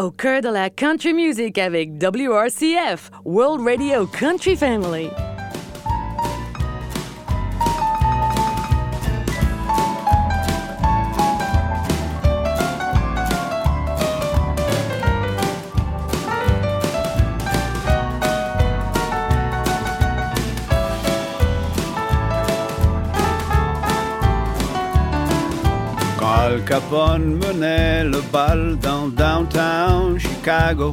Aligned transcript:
Au 0.00 0.10
cœur 0.10 0.40
de 0.40 0.48
la 0.48 0.70
country 0.70 1.12
music 1.12 1.58
avec 1.58 2.02
WRCF, 2.02 3.10
World 3.26 3.66
Radio 3.66 4.06
Country 4.06 4.56
Family. 4.56 5.10
Capone 26.70 27.40
menait 27.44 28.04
le 28.04 28.20
bal 28.32 28.78
dans 28.80 29.08
downtown 29.08 30.16
Chicago. 30.20 30.92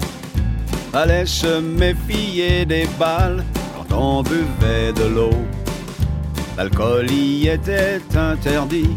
Fallait 0.91 1.27
se 1.27 1.59
méfier 1.59 2.65
des 2.65 2.87
balles 2.97 3.43
quand 3.75 3.95
on 3.95 4.23
buvait 4.23 4.91
de 4.91 5.03
l'eau. 5.03 5.37
L'alcool 6.57 7.11
y 7.11 7.47
était 7.47 8.01
interdit, 8.15 8.89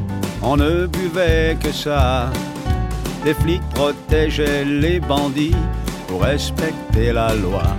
on 0.42 0.56
ne 0.56 0.86
buvait 0.86 1.58
que 1.62 1.70
ça. 1.70 2.30
Les 3.26 3.34
flics 3.34 3.68
protégeaient 3.74 4.64
les 4.64 5.00
bandits 5.00 5.60
pour 6.08 6.22
respecter 6.22 7.12
la 7.12 7.34
loi. 7.34 7.76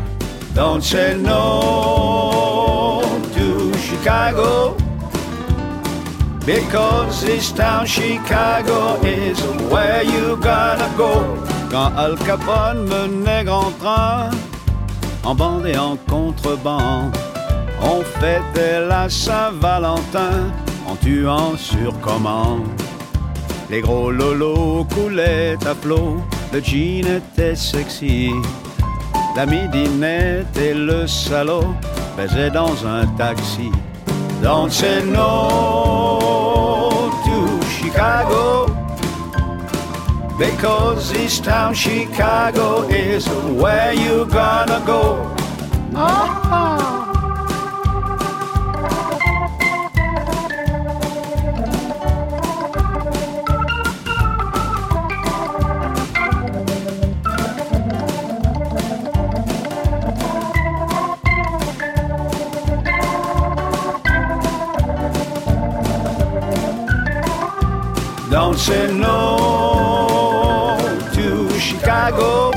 Don't 0.53 0.83
say 0.83 1.15
no 1.15 3.01
to 3.33 3.75
Chicago. 3.79 4.75
Because 6.45 7.21
this 7.21 7.51
town 7.51 7.85
Chicago 7.85 8.99
is 9.03 9.39
where 9.69 10.01
you 10.01 10.35
gotta 10.37 10.89
go. 10.97 11.37
Quand 11.69 11.95
Al 11.95 12.17
Capone 12.17 12.87
menait 12.89 13.45
grand 13.45 13.71
train, 13.79 14.31
en 15.23 15.35
bande 15.35 15.67
et 15.67 15.77
en 15.77 15.97
contrebande, 16.09 17.15
on 17.83 18.01
fêtait 18.01 18.79
la 18.87 19.07
Saint-Valentin 19.07 20.51
en 20.87 20.95
tuant 20.95 21.55
sur 21.57 21.97
commande. 22.01 22.67
Les 23.69 23.81
gros 23.81 24.09
lolos 24.09 24.85
coulaient 24.95 25.57
à 25.65 25.75
flot, 25.75 26.17
le 26.51 26.59
jean 26.59 27.05
était 27.05 27.55
sexy. 27.55 28.31
La 29.35 29.45
midinette 29.45 30.57
et 30.57 30.73
le 30.73 31.05
salaud 31.05 31.75
faisaient 32.17 32.49
dans 32.49 32.85
un 32.85 33.05
taxi. 33.15 33.71
Don't 34.41 34.71
say 34.71 35.05
no 35.05 36.19
to 37.25 37.67
Chicago 37.67 38.65
because 40.39 41.13
this 41.13 41.39
town 41.39 41.75
Chicago 41.75 42.81
is 42.89 43.27
where 43.61 43.93
you 43.93 44.25
gonna 44.25 44.83
go. 44.83 45.35
Oh. 45.93 47.00
Don't 68.31 68.57
say 68.57 68.87
no 68.93 70.77
to 71.13 71.49
Chicago 71.59 72.51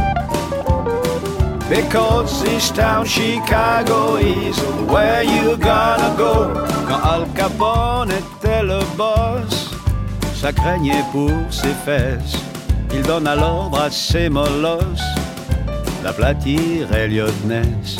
because 1.68 2.44
this 2.44 2.70
town 2.70 3.04
Chicago 3.04 4.14
is 4.14 4.56
where 4.86 5.24
you 5.24 5.56
gonna 5.56 6.14
go. 6.16 6.54
Quand 6.86 7.02
Al 7.02 7.26
Capone 7.34 8.12
était 8.12 8.62
le 8.62 8.78
boss, 8.96 9.74
ça 10.36 10.52
craignait 10.52 11.02
pour 11.10 11.32
ses 11.50 11.74
fesses. 11.84 12.36
Il 12.94 13.02
donna 13.02 13.34
l'ordre 13.34 13.80
à 13.80 13.90
ses 13.90 14.28
molosses 14.28 15.02
d'aplatir 16.04 16.94
Elliot 16.94 17.34
Ness, 17.46 17.96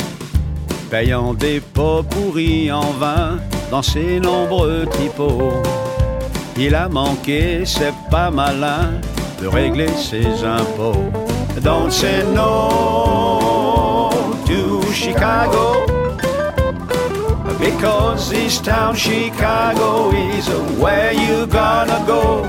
payant 0.89 1.33
des 1.33 1.59
pots 1.59 2.03
pourris 2.03 2.71
en 2.71 2.91
vain 2.91 3.37
dans 3.69 3.81
ses 3.81 4.21
nombreux 4.21 4.85
typos. 4.97 5.51
Il 6.57 6.73
a 6.73 6.87
manqué, 6.87 7.63
c'est 7.65 7.93
pas 8.09 8.31
malin 8.31 8.93
de 9.41 9.47
régler 9.47 9.89
ses 9.89 10.25
impôts. 10.43 11.11
Don't 11.61 11.91
say 11.91 12.23
no 12.33 14.09
to 14.45 14.81
Chicago 14.93 15.85
because 17.59 18.29
this 18.29 18.59
town 18.61 18.95
Chicago 18.95 20.11
is 20.11 20.47
where 20.79 21.11
you 21.11 21.45
gonna 21.47 22.01
go. 22.07 22.45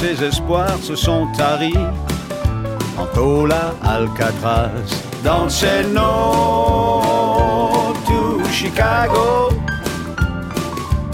Ces 0.00 0.24
espoirs 0.24 0.78
se 0.82 0.96
sont 0.96 1.28
taris 1.36 1.76
en 2.96 3.04
à 3.50 3.74
Alcatraz. 3.96 4.70
Say 5.50 5.84
no 5.92 7.92
to 8.06 8.42
Chicago 8.50 9.50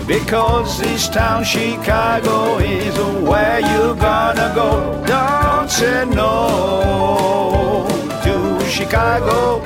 because 0.06 0.78
this 0.78 1.08
town 1.08 1.42
Chicago 1.42 2.58
is 2.58 2.96
where 3.28 3.58
you 3.58 3.96
gonna 3.96 4.52
go. 4.54 5.02
Don't 5.04 5.68
say 5.68 6.04
no 6.04 7.88
to 8.22 8.60
Chicago. 8.70 9.60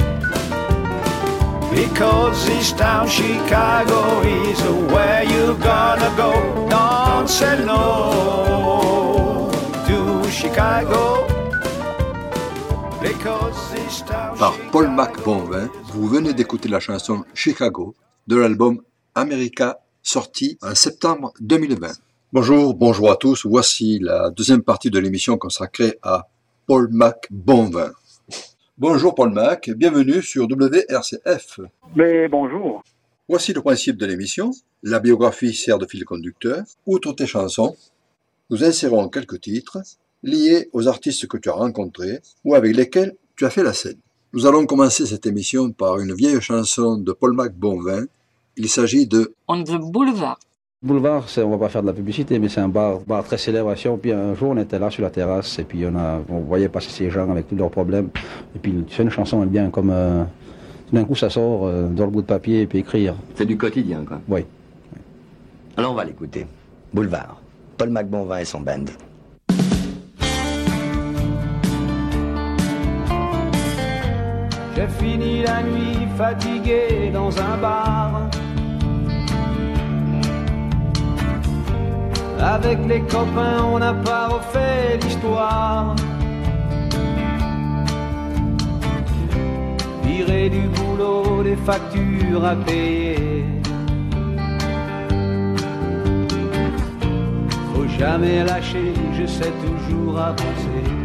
Because 1.71 2.47
this 2.47 2.73
town 2.73 3.07
Chicago 3.07 4.23
is 4.23 4.63
where 4.91 5.25
you 5.25 5.59
gonna 5.59 6.11
go. 6.17 6.33
Don't 6.71 7.29
say 7.29 7.63
no 7.67 8.50
Chicago. 10.51 11.27
Par 14.37 14.59
Paul 14.73 14.89
McBonvin, 14.89 15.71
vous 15.93 16.09
venez 16.09 16.33
d'écouter 16.33 16.69
la 16.69 16.81
chanson 16.81 17.25
Chicago 17.35 17.95
de 18.27 18.35
l'album 18.35 18.83
America 19.15 19.79
sorti 20.03 20.59
en 20.61 20.75
septembre 20.75 21.33
2020. 21.39 21.93
Bonjour, 22.33 22.75
bonjour 22.75 23.13
à 23.13 23.17
tous. 23.17 23.47
Voici 23.47 24.01
la 24.01 24.31
deuxième 24.31 24.63
partie 24.63 24.91
de 24.91 24.99
l'émission 24.99 25.39
consacrée 25.39 25.99
à 26.03 26.27
Paul 26.67 26.89
McBonvin. 26.91 27.93
Bonjour 28.77 29.15
Paul 29.15 29.31
Mac, 29.31 29.71
bienvenue 29.71 30.21
sur 30.21 30.49
WRCF. 30.51 31.61
Mais 31.95 32.27
bonjour. 32.27 32.83
Voici 33.29 33.53
le 33.53 33.63
principe 33.63 33.99
de 33.99 34.07
l'émission. 34.07 34.51
La 34.83 34.99
biographie 34.99 35.55
sert 35.55 35.79
de 35.79 35.87
fil 35.87 36.05
conducteur. 36.05 36.65
Outre 36.87 37.13
tes 37.13 37.29
chansons, 37.29 37.77
nous 38.51 38.65
insérons 38.65 39.09
quelques 39.09 39.41
titres 39.41 39.79
liés 40.23 40.69
aux 40.73 40.87
artistes 40.89 41.27
que 41.27 41.37
tu 41.37 41.49
as 41.49 41.53
rencontrés 41.55 42.21
ou 42.45 42.55
avec 42.55 42.75
lesquels 42.77 43.15
tu 43.37 43.45
as 43.47 43.51
fait 43.51 43.63
la 43.63 43.73
scène. 43.73 43.97
Nous 44.33 44.47
allons 44.47 44.67
commencer 44.67 45.07
cette 45.07 45.27
émission 45.27 45.71
par 45.73 45.99
une 45.99 46.13
vieille 46.15 46.41
chanson 46.41 46.97
de 46.97 47.13
Paul 47.13 47.35
McBonvin. 47.35 48.05
Il 48.57 48.69
s'agit 48.69 49.07
de 49.07 49.35
On 49.49 49.63
the 49.65 49.73
Boulevard. 49.81 50.39
Boulevard, 50.83 51.29
c'est- 51.29 51.43
on 51.43 51.51
va 51.51 51.59
pas 51.59 51.69
faire 51.69 51.83
de 51.83 51.89
la 51.89 51.93
publicité, 51.93 52.39
mais 52.39 52.49
c'est 52.49 52.61
un 52.61 52.69
bar, 52.69 53.01
bar 53.01 53.23
très 53.25 53.37
célèbre. 53.39 53.73
ici. 53.75 53.89
Puis 54.01 54.13
un 54.13 54.35
jour, 54.35 54.51
on 54.51 54.57
était 54.57 54.79
là 54.79 54.91
sur 54.91 55.03
la 55.03 55.11
terrasse, 55.11 55.59
et 55.59 55.65
puis 55.65 55.85
on, 55.87 55.95
a, 55.97 56.21
on 56.29 56.41
voyait 56.41 56.69
passer 56.71 56.91
ces 56.91 57.11
gens 57.11 57.31
avec 57.31 57.49
tous 57.49 57.57
leurs 57.57 57.71
problèmes. 57.71 58.09
Et 58.55 58.59
puis 58.59 58.73
tu 58.87 58.95
fais 58.95 59.03
une 59.03 59.11
chanson, 59.11 59.43
elle 59.43 59.49
vient 59.51 59.69
comme. 59.71 59.91
euh, 59.91 60.25
tout 60.89 60.95
d'un 60.97 61.05
coup, 61.05 61.15
ça 61.15 61.29
sort 61.31 61.67
euh, 61.67 61.89
dans 61.89 62.05
le 62.07 62.11
bout 62.11 62.23
de 62.23 62.27
papier, 62.27 62.63
et 62.63 62.67
puis 62.67 62.79
écrire. 62.79 63.15
C'est 63.35 63.45
du 63.47 63.57
quotidien, 63.59 64.05
quoi. 64.07 64.21
Oui. 64.29 64.45
Alors 65.77 65.93
on 65.93 65.95
va 65.95 66.05
l'écouter. 66.05 66.47
Boulevard. 66.95 67.41
Paul 67.77 67.91
McBonvin 67.91 68.39
et 68.39 68.45
son 68.45 68.61
band. 68.61 68.85
J'ai 74.75 74.89
fini 74.89 75.43
la 75.43 75.63
nuit 75.63 76.09
fatigué 76.17 77.11
dans 77.13 77.31
un 77.39 77.57
bar. 77.61 78.29
Avec 82.41 82.79
les 82.89 83.01
copains, 83.03 83.63
on 83.65 83.79
n'a 83.79 83.93
pas 83.93 84.29
refait 84.29 84.99
l'histoire. 85.03 85.95
tirer 90.21 90.51
du 90.51 90.69
boulot 90.69 91.43
des 91.43 91.57
factures 91.57 92.45
à 92.45 92.55
payer. 92.57 93.45
Faut 97.75 97.89
jamais 97.99 98.45
lâcher, 98.45 98.93
je 99.19 99.27
sais 99.27 99.53
toujours 99.65 100.19
avancer. 100.19 101.00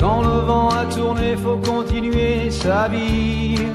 Quand 0.00 0.22
le 0.22 0.40
vent 0.46 0.70
a 0.70 0.86
tourné, 0.86 1.36
faut 1.36 1.58
continuer 1.58 2.50
sa 2.50 2.88
vie. 2.88 3.66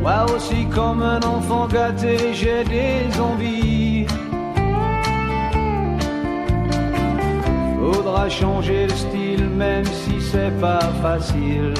Moi 0.00 0.24
aussi, 0.34 0.64
comme 0.74 1.02
un 1.02 1.20
enfant 1.20 1.66
gâté, 1.66 2.32
j'ai 2.32 2.64
des 2.64 3.20
envies. 3.20 4.06
Faudra 7.78 8.26
changer 8.30 8.86
de 8.86 8.92
style, 8.92 9.48
même 9.50 9.84
si 9.84 10.22
c'est 10.22 10.58
pas 10.58 10.80
facile. 11.02 11.74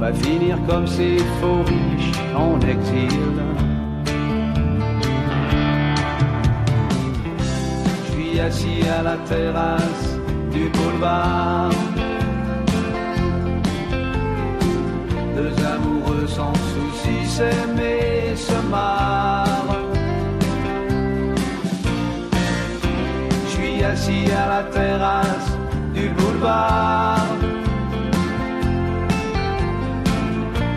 Va 0.00 0.10
finir 0.14 0.56
comme 0.66 0.86
ces 0.86 1.18
faux 1.38 1.62
riches 1.66 2.18
en 2.34 2.58
exil. 2.66 3.41
Suis 8.32 8.40
assis 8.40 8.82
à 8.98 9.02
la 9.02 9.16
terrasse 9.28 10.18
du 10.50 10.68
boulevard. 10.70 11.70
Deux 15.36 15.54
amoureux 15.74 16.26
sans 16.26 16.54
souci 16.72 17.26
s'aimer 17.26 18.34
se 18.36 18.58
marrent. 18.70 19.76
Je 23.44 23.50
suis 23.50 23.84
assis 23.84 24.26
à 24.42 24.46
la 24.54 24.62
terrasse 24.78 25.50
du 25.94 26.08
boulevard. 26.08 27.26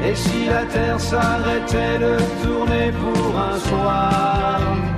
Et 0.06 0.16
si 0.16 0.46
la 0.46 0.64
terre 0.66 1.00
s'arrêtait 1.00 2.00
de 2.00 2.18
tourner 2.44 2.92
pour 2.92 3.40
un 3.40 3.58
soir? 3.60 4.95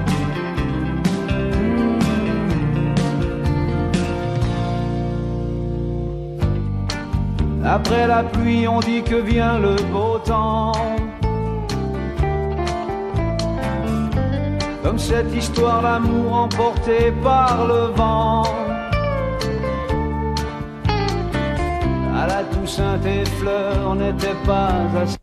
Après 7.69 8.07
la 8.07 8.23
pluie, 8.23 8.65
on 8.65 8.79
dit 8.79 9.03
que 9.03 9.15
vient 9.15 9.59
le 9.59 9.75
beau 9.91 10.19
temps. 10.19 10.71
Comme 14.83 14.97
cette 14.97 15.35
histoire 15.35 15.81
d'amour 15.81 16.33
emportée 16.33 17.11
par 17.21 17.67
le 17.67 17.91
vent. 17.93 18.43
À 22.15 22.25
la 22.27 22.43
Toussaint, 22.45 22.97
tes 23.03 23.25
fleurs 23.37 23.95
n'étaient 23.95 24.41
pas 24.45 24.71
assez 25.01 25.16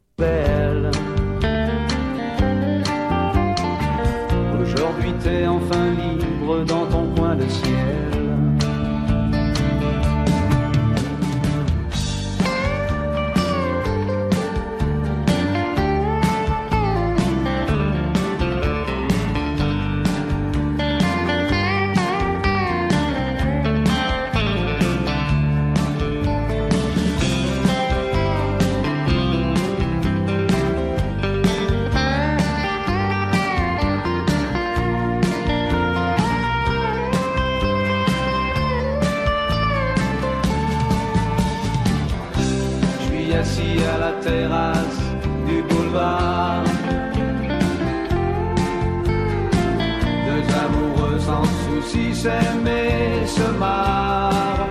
sans 51.95 52.01
souci 52.01 52.15
s'aimer 52.15 53.27
se 53.27 53.59
marrent. 53.59 54.69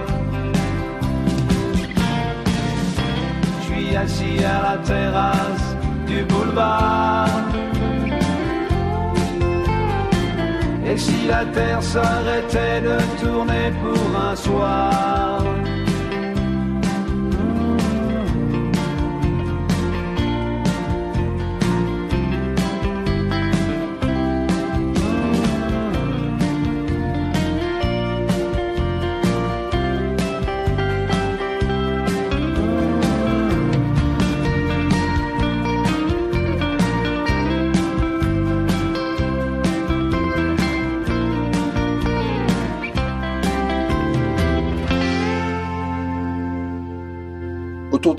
Je 3.59 3.65
suis 3.65 3.95
assis 3.95 4.43
à 4.43 4.61
la 4.63 4.77
terrasse 4.83 5.75
du 6.07 6.23
boulevard. 6.25 7.27
Et 10.85 10.97
si 10.97 11.27
la 11.27 11.45
terre 11.45 11.81
s'arrêtait 11.81 12.81
de 12.81 12.97
tourner 13.21 13.71
pour 13.81 14.19
un 14.19 14.35
soir? 14.35 15.72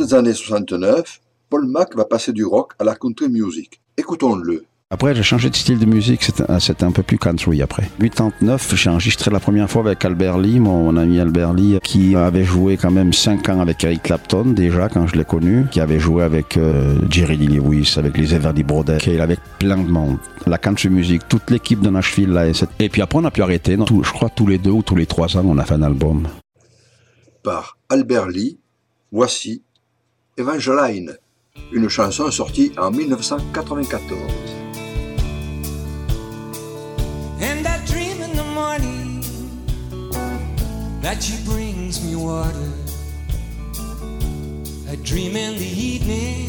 Des 0.05 0.15
années 0.15 0.35
69, 0.35 1.21
Paul 1.51 1.67
Mac 1.67 1.97
va 1.97 2.05
passer 2.05 2.33
du 2.33 2.45
rock 2.45 2.73
à 2.79 2.85
la 2.85 2.95
country 2.95 3.29
music. 3.29 3.81
Écoutons-le. 3.97 4.65
Après, 4.91 5.15
j'ai 5.15 5.23
changé 5.23 5.51
de 5.51 5.56
style 5.56 5.79
de 5.79 5.87
musique, 5.87 6.23
c'était 6.23 6.85
un- 6.85 6.93
peu 6.93 7.03
plus 7.03 7.19
country 7.19 7.62
après. 7.62 7.91
89, 7.99 8.75
j'ai 8.77 8.91
enregistré 8.91 9.31
la 9.31 9.41
première 9.41 9.69
fois 9.69 9.82
avec 9.82 10.05
Albert 10.05 10.39
Lee, 10.39 10.61
mon, 10.61 10.96
ami 10.96 11.19
Albert 11.19 11.53
Lee, 11.55 11.79
qui 11.82 12.15
avait 12.15 12.44
joué 12.44 12.77
quand 12.77 12.91
même 12.93 13.13
5 13.13 13.49
ans 13.49 13.61
avec 13.61 13.82
Eric 13.82 14.03
Clapton 14.05 14.44
déjà 14.51 14.89
quand 14.89 15.06
je 15.08 15.17
l'ai 15.17 15.25
connu, 15.25 15.67
qui 15.70 15.81
avait 15.81 15.99
joué 15.99 16.23
avec 16.23 16.56
euh, 16.58 16.96
Jerry 17.11 17.37
Lee 17.39 17.56
Lewis, 17.56 17.94
avec 17.96 18.17
les 18.19 18.34
Everly 18.34 18.63
Brothers, 18.63 18.99
qui 18.99 19.19
avec 19.19 19.41
plein 19.58 19.79
de 19.79 19.91
monde. 19.91 20.19
La 20.46 20.58
country 20.58 20.91
music, 20.91 21.23
toute 21.29 21.51
l'équipe 21.51 21.81
de 21.81 21.89
Nashville 21.91 22.31
là. 22.31 22.46
Et, 22.79 22.89
puis 22.89 23.03
après, 23.03 23.19
on 23.19 23.25
a 23.25 23.31
pu 23.32 23.43
arrêter. 23.43 23.77
non, 23.77 23.87
tout- 23.87 24.05
je 24.05 24.13
crois 24.13 24.29
tous 24.29 24.46
les 24.46 24.58
deux 24.58 24.70
ou 24.70 24.82
tous 24.82 24.96
les 24.96 25.06
trois 25.06 25.34
ans, 25.37 25.43
on 25.44 25.58
a 25.58 25.65
fait 25.65 25.75
un 25.75 25.82
album. 25.82 26.29
Par 27.43 27.79
Albert 27.89 28.29
Lee, 28.29 28.58
voici 29.11 29.63
Evangeline, 30.36 31.17
une 31.70 31.88
chanson 31.88 32.29
sortie 32.29 32.72
en 32.76 32.91
1994. 32.91 34.17
And 37.41 37.64
I 37.64 37.79
dream 37.86 38.20
in 38.20 38.34
the 38.34 38.43
morning 38.53 39.22
that 41.03 41.22
she 41.22 41.36
brings 41.44 42.03
me 42.05 42.17
water. 42.17 42.72
I 44.91 44.96
dream 45.05 45.36
in 45.36 45.56
the 45.56 45.64
evening 45.64 46.48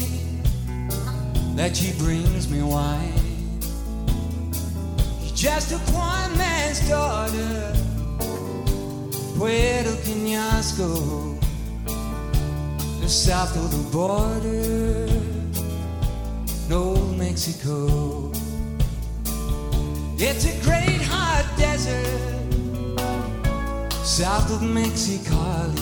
that 1.54 1.76
she 1.76 1.92
brings 1.92 2.48
me 2.50 2.62
wine. 2.62 3.12
She's 5.22 5.32
just 5.32 5.70
a 5.70 5.78
poor 5.92 6.36
man's 6.36 6.88
daughter, 6.88 7.72
Puerto 9.38 9.94
Penasco, 10.02 11.35
south 13.08 13.56
of 13.56 13.70
the 13.70 13.90
border, 13.92 15.06
no 16.68 16.96
Mexico. 17.16 18.32
It's 20.18 20.44
a 20.44 20.60
great 20.64 21.00
hot 21.02 21.44
desert 21.56 22.50
south 24.04 24.50
of 24.50 24.60
Mexicali. 24.60 25.78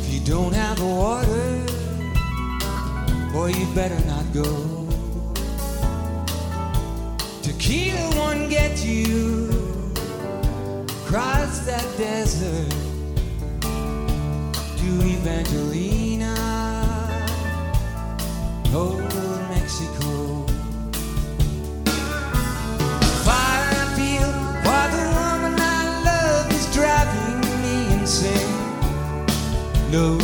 If 0.00 0.12
you 0.12 0.20
don't 0.26 0.52
have 0.52 0.82
water, 0.82 1.60
boy, 3.32 3.48
you 3.48 3.72
better 3.72 4.04
not 4.06 4.32
go. 4.32 4.88
Tequila 7.42 8.16
won't 8.16 8.50
get 8.50 8.84
you 8.84 9.48
across 11.04 11.60
that 11.66 11.86
desert 11.96 12.79
to 14.80 14.86
Evangelina, 14.86 16.34
old 18.74 19.02
Mexico. 19.50 20.46
fire 23.26 23.68
I 23.76 23.86
feel 23.98 24.30
why 24.64 24.82
the 24.96 25.04
woman 25.18 25.54
I 25.60 25.82
love 26.08 26.46
is 26.58 26.66
driving 26.72 27.40
me 27.62 27.76
insane. 28.00 28.56
No 29.90 30.18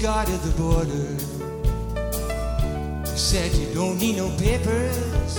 he 0.00 0.06
guarded 0.06 0.40
the 0.40 0.50
border. 0.62 1.16
Said 3.04 3.52
you 3.52 3.66
don't 3.74 3.98
need 3.98 4.16
no 4.16 4.30
papers, 4.38 5.34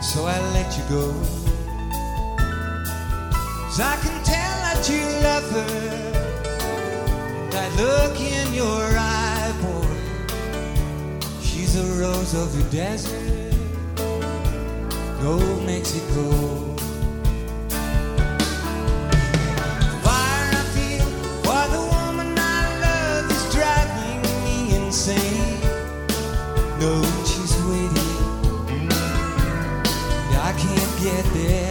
so 0.00 0.26
I 0.26 0.38
let 0.52 0.76
you 0.76 0.84
go. 0.90 1.06
'Cause 3.64 3.80
I 3.80 3.96
can 4.02 4.22
tell 4.24 4.54
that 4.64 4.88
you 4.90 5.02
love 5.28 5.50
her. 5.58 5.70
That 7.52 7.70
look 7.76 8.20
in 8.20 8.52
your 8.52 8.84
eye, 8.98 9.52
boy. 9.62 9.96
She's 11.42 11.76
a 11.76 11.86
rose 12.02 12.34
of 12.34 12.48
the 12.56 12.64
desert. 12.76 13.54
Go 15.22 15.38
Mexico. 15.64 16.71
I 31.04 31.61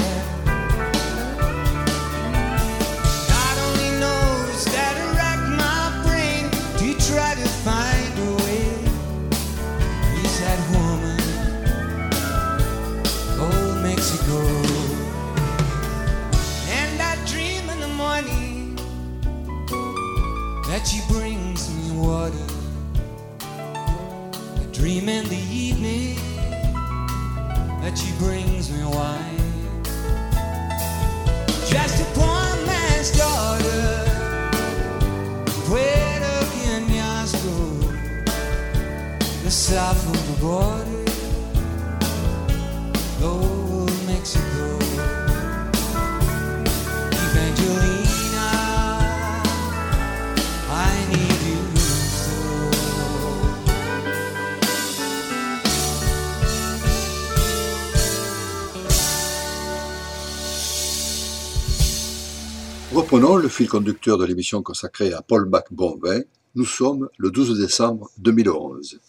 Reprenons 63.21 63.37
le 63.37 63.49
fil 63.49 63.69
conducteur 63.69 64.17
de 64.17 64.25
l'émission 64.25 64.63
consacrée 64.63 65.13
à 65.13 65.21
Paul 65.21 65.47
McBonvin. 65.47 66.21
Nous 66.55 66.65
sommes 66.65 67.07
le 67.19 67.29
12 67.29 67.59
décembre 67.59 68.09
2011. 68.17 68.99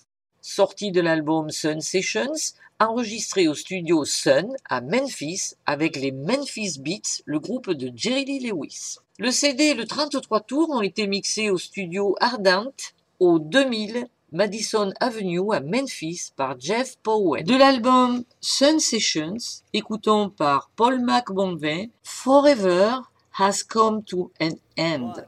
sortie 0.43 0.93
de 0.93 1.01
l'album 1.01 1.49
Sun 1.49 1.81
Sessions, 1.81 2.53
enregistré 2.79 3.49
au 3.49 3.55
studio 3.55 4.05
Sun 4.05 4.55
à 4.69 4.83
Memphis 4.83 5.55
avec 5.65 5.97
les 5.97 6.13
Memphis 6.13 6.79
Beats, 6.79 7.23
le 7.25 7.39
groupe 7.39 7.71
de 7.71 7.91
Jerry 7.97 8.27
Lee 8.27 8.51
Lewis. 8.51 8.99
Le 9.19 9.31
CD 9.31 9.69
et 9.69 9.75
le 9.75 9.87
33 9.87 10.41
tours 10.41 10.69
ont 10.69 10.83
été 10.83 11.07
mixés 11.07 11.49
au 11.49 11.57
studio 11.57 12.15
Ardent 12.21 12.75
au 13.19 13.39
2000 13.39 14.09
Madison 14.31 14.93
Avenue 15.01 15.55
à 15.55 15.61
Memphis 15.61 16.33
par 16.37 16.61
Jeff 16.61 16.99
Powell. 17.03 17.45
De 17.45 17.57
l'album 17.57 18.25
Sun 18.43 18.79
Sessions, 18.79 19.63
écoutons 19.73 20.29
par 20.29 20.71
Paul 20.77 21.01
McBonvin 21.01 21.87
Forever 22.03 22.99
Has 23.33 23.63
Come 23.63 24.03
to 24.05 24.31
an 24.39 24.61
End. 24.77 25.25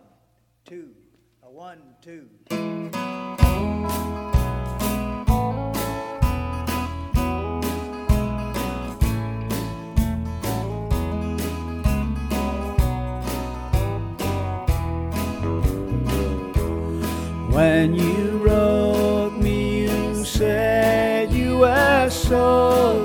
two, 0.67 0.91
a 1.43 1.51
one, 1.51 1.81
two. 2.03 2.29
When 17.51 17.95
you 17.95 18.39
wrote 18.45 19.35
me, 19.39 19.85
you 19.85 20.25
said 20.25 21.33
you 21.33 21.59
were 21.59 22.11
sorry, 22.11 23.04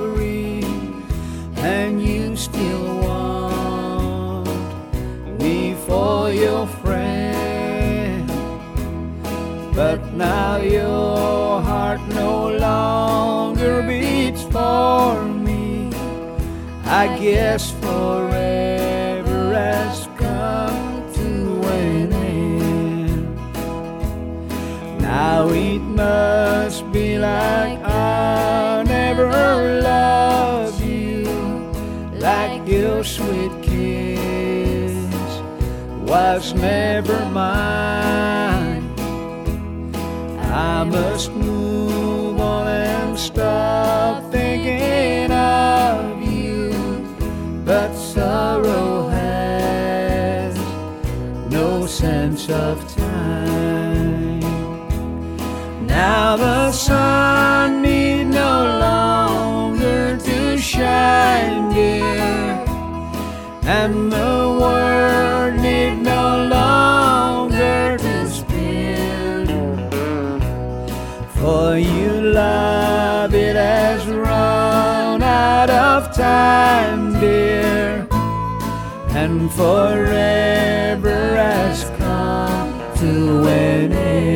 now 10.19 10.57
your 10.57 11.61
heart 11.61 12.01
no 12.09 12.49
longer 12.49 13.81
beats 13.83 14.43
for 14.43 15.23
me. 15.23 15.89
I 16.83 17.17
guess 17.17 17.71
forever 17.79 19.53
has 19.53 20.09
come 20.17 21.13
to 21.13 21.29
an 21.69 22.11
end. 22.11 23.35
Now 25.01 25.47
it 25.47 25.79
must 25.79 26.91
be 26.91 27.17
like 27.17 27.79
I 27.85 28.83
never 28.85 29.31
loved 29.81 30.81
you, 30.83 31.23
like 32.19 32.67
your 32.67 33.05
sweet 33.05 33.53
kiss 33.61 34.91
was 36.05 36.53
never 36.53 37.17
mine. 37.27 38.58
I 40.51 40.83
must 40.83 41.31
move 41.31 42.39
on 42.39 42.67
and 42.67 43.19
stop 43.19 44.31
thinking 44.31 45.31
of 45.31 46.21
you, 46.23 46.73
but 47.63 47.93
sorrow 47.93 49.09
has 49.09 50.57
no 51.51 51.85
sense 51.85 52.49
of 52.49 52.79
time. 52.95 54.39
Now 55.85 56.35
the 56.35 56.71
sun 56.71 57.83
need 57.83 58.23
no 58.25 58.79
longer 58.79 60.17
to 60.17 60.57
shine, 60.57 61.73
dear, 61.73 62.65
and 63.65 64.11
the 64.11 64.38
forever 79.51 81.35
has 81.35 81.83
come 81.97 82.73
to 82.97 83.47
an 83.47 83.91
end. 83.91 84.29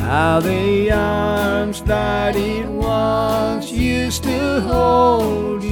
Now 0.00 0.40
the 0.40 0.92
arms 0.92 1.82
that 1.82 2.36
it 2.36 2.66
once 2.68 3.72
used 3.72 4.22
to 4.24 4.60
hold 4.60 5.63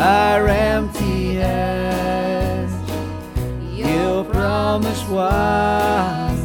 are 0.00 0.48
empty 0.48 1.38
as 1.42 2.70
your 3.70 4.24
promise 4.24 5.06
was. 5.08 6.40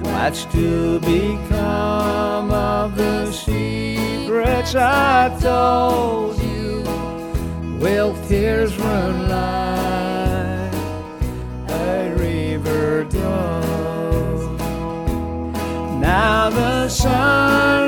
What's 0.00 0.46
to 0.46 0.98
become 1.00 2.50
of 2.50 2.96
the 2.96 3.30
secrets 3.32 4.74
I 4.74 5.36
told 5.42 6.40
you? 6.40 6.82
Will 7.78 8.14
tears 8.28 8.78
run 8.78 9.28
like 9.28 10.72
a 11.68 12.14
river 12.16 13.04
goes? 13.04 14.60
Now 16.00 16.48
the 16.48 16.88
sun 16.88 17.81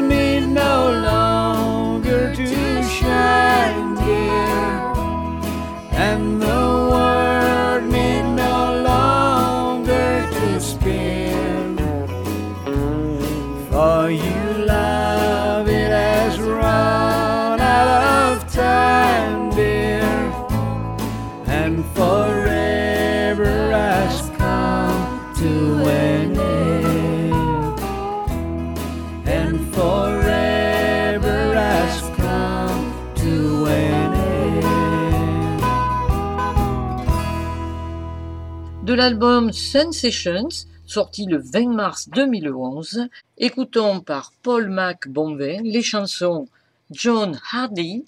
De 38.85 38.93
l'album 38.93 39.51
Sensations, 39.51 40.69
sorti 40.87 41.25
le 41.25 41.39
20 41.39 41.75
mars 41.75 42.09
2011, 42.11 43.09
écoutons 43.39 44.01
par 44.01 44.33
Paul 44.43 44.69
McBonvin 44.69 45.63
les 45.63 45.83
chansons 45.83 46.47
John 46.91 47.41
Hardy 47.51 48.05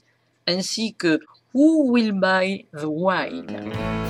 ainsi 0.46 0.94
que 0.94 1.20
Who 1.54 1.90
Will 1.90 2.12
Buy 2.12 2.66
the 2.72 2.84
Wine. 2.84 4.05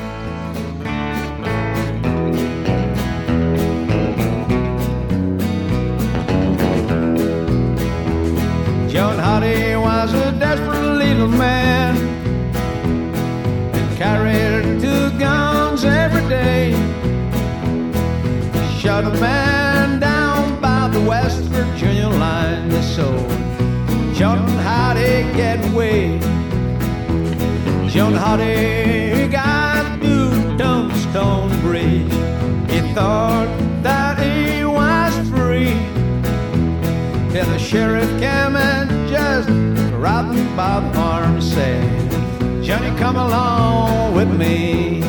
John 9.06 9.20
Hardy 9.20 9.76
was 9.76 10.12
a 10.14 10.32
desperate 10.32 10.82
little 10.98 11.28
man 11.28 11.96
and 13.72 13.96
carried 13.96 14.80
two 14.80 15.16
guns 15.16 15.84
every 15.84 16.28
day. 16.28 16.72
Shot 18.80 19.04
a 19.04 19.10
man 19.20 20.00
down 20.00 20.60
by 20.60 20.88
the 20.88 21.00
West 21.02 21.42
Virginia 21.42 22.08
line. 22.08 22.82
So 22.82 23.06
John 24.12 24.44
Hardy 24.66 25.22
get 25.36 25.64
away. 25.72 26.18
John 27.88 28.12
Hardy 28.12 29.28
got 29.28 30.00
moved 30.00 30.60
on 30.60 30.92
Stone 30.96 31.60
Bridge. 31.60 32.12
He 32.72 32.80
thought 32.92 33.65
Till 37.36 37.44
the 37.44 37.58
sheriff 37.58 38.08
came 38.18 38.56
and 38.56 38.88
just 39.10 39.46
grabbed 39.92 40.34
him 40.34 40.56
by 40.56 40.80
the 40.80 40.98
arm 40.98 41.34
and 41.34 41.44
said, 41.44 42.64
Johnny, 42.64 42.98
come 42.98 43.16
along 43.16 44.14
with 44.14 44.34
me. 44.34 45.02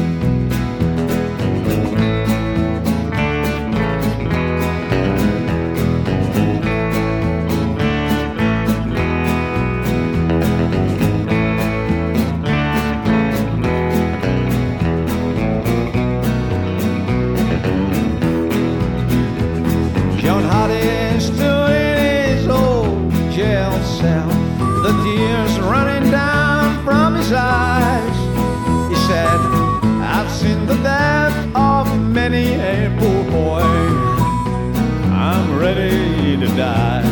Die. 36.58 37.04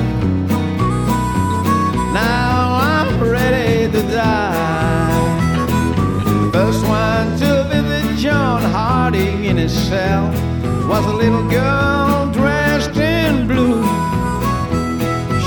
Now 2.14 2.80
I'm 2.90 3.22
ready 3.22 3.92
to 3.92 4.02
die. 4.12 5.22
First 6.52 6.84
one 6.88 7.38
to 7.42 7.64
visit 7.70 8.18
John 8.18 8.64
Hardy 8.64 9.48
in 9.48 9.58
his 9.58 9.72
cell 9.88 10.30
was 10.90 11.06
a 11.06 11.14
little 11.14 11.48
girl 11.48 12.32
dressed 12.32 12.98
in 12.98 13.48
blue. 13.48 13.84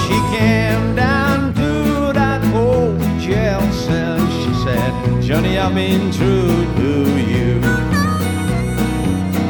She 0.03 0.17
came 0.37 0.95
down 0.95 1.53
to 1.55 2.13
that 2.13 2.41
old 2.55 3.01
jail 3.19 3.61
cell. 3.73 4.21
She 4.41 4.53
said, 4.65 5.23
Johnny, 5.25 5.59
I've 5.59 5.75
been 5.75 6.13
true 6.13 6.67
to 6.81 6.91
you. 7.33 7.61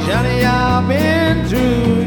Johnny, 0.06 0.42
I've 0.42 0.88
been 0.88 1.46
true 1.50 1.97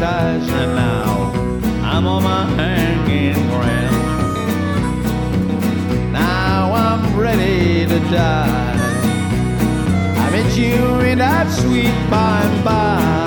been 0.00 0.42
and 0.50 0.74
now 0.74 1.32
I'm 1.82 2.06
on 2.06 2.22
my 2.22 2.44
hanging 2.56 3.34
ground. 3.48 3.96
Now 6.12 6.72
I'm 6.74 7.18
ready 7.18 7.86
to 7.86 7.98
die. 8.10 8.76
I 10.18 10.30
met 10.30 10.56
you 10.56 11.00
in 11.00 11.18
that 11.18 11.50
sweet 11.50 11.94
by 12.10 12.42
and 12.42 12.64
by. 12.64 13.25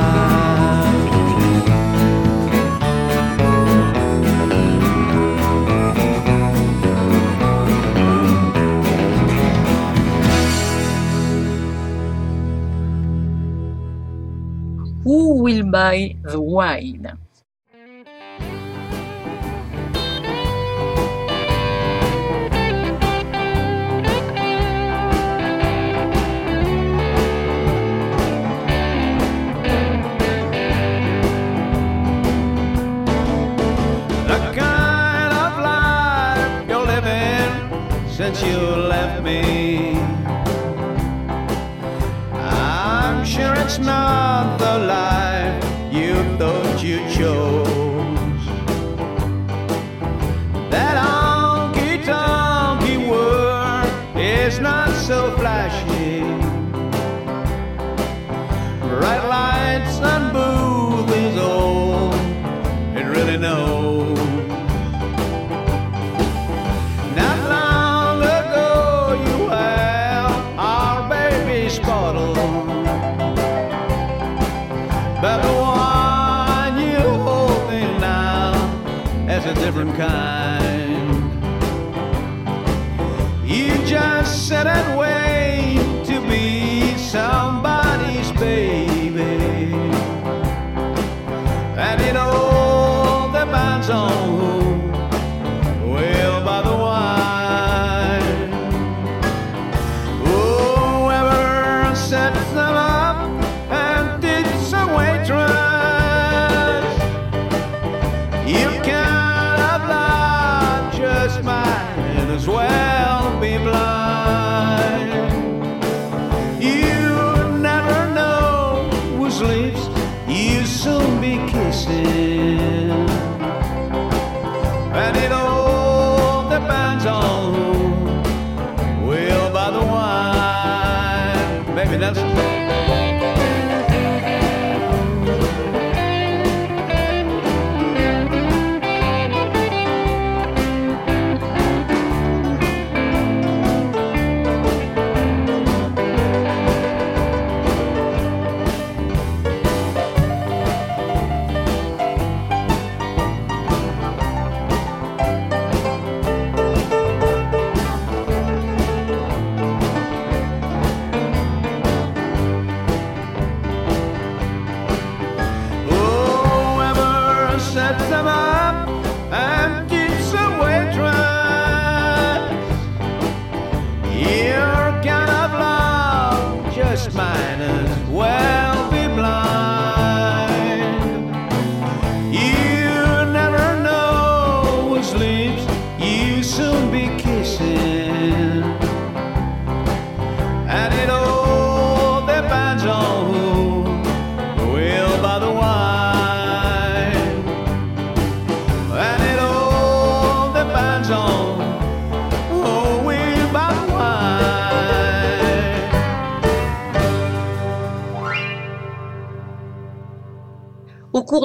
Who 15.69 15.73
Will 15.73 15.81
Buy 15.81 16.15
the 16.23 16.41
Wine 16.41 17.17
the 34.27 34.53
kind 34.55 35.33
of 35.33 35.51
life 35.61 36.67
you're 36.67 36.85
living 36.85 38.09
since 38.09 38.41
you 38.41 38.57
left 38.57 39.23
me. 39.23 39.99
I'm 42.33 43.23
sure 43.23 43.53
it's 43.55 43.77
not 43.77 44.57
the 44.57 44.79
life 44.87 45.08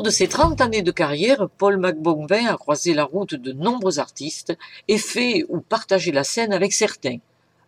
de 0.04 0.10
ses 0.10 0.28
30 0.28 0.60
années 0.60 0.82
de 0.82 0.90
carrière, 0.90 1.48
Paul 1.56 1.78
McBombin 1.78 2.44
a 2.46 2.58
croisé 2.58 2.92
la 2.92 3.04
route 3.04 3.34
de 3.34 3.52
nombreux 3.52 3.98
artistes 3.98 4.52
et 4.86 4.98
fait 4.98 5.46
ou 5.48 5.60
partagé 5.60 6.12
la 6.12 6.24
scène 6.24 6.52
avec 6.52 6.74
certains. 6.74 7.16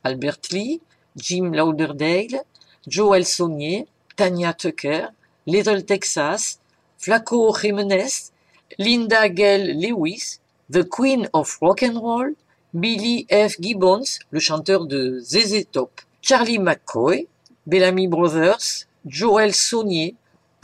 Albert 0.05 0.41
Lee, 0.53 0.83
Jim 1.17 1.53
Lauderdale, 1.55 2.43
Joel 2.87 3.25
Saunier, 3.25 3.87
Tanya 4.17 4.53
Tucker, 4.53 5.07
Little 5.47 5.83
Texas, 5.87 6.61
Flaco 6.99 7.57
Jimenez, 7.57 8.33
Linda 8.77 9.31
Gale 9.31 9.73
Lewis, 9.73 10.41
The 10.71 10.87
Queen 10.87 11.31
of 11.33 11.57
Rock 11.63 11.85
and 11.85 11.99
Roll, 11.99 12.35
Billy 12.75 13.27
F. 13.31 13.57
Gibbons, 13.59 14.19
le 14.31 14.41
chanteur 14.41 14.85
de 14.85 15.21
ZZ 15.21 15.65
Top, 15.73 16.03
Charlie 16.21 16.59
McCoy, 16.59 17.29
Bellamy 17.67 18.09
Brothers, 18.09 18.85
Joel 19.07 19.55
Saunier, 19.55 20.17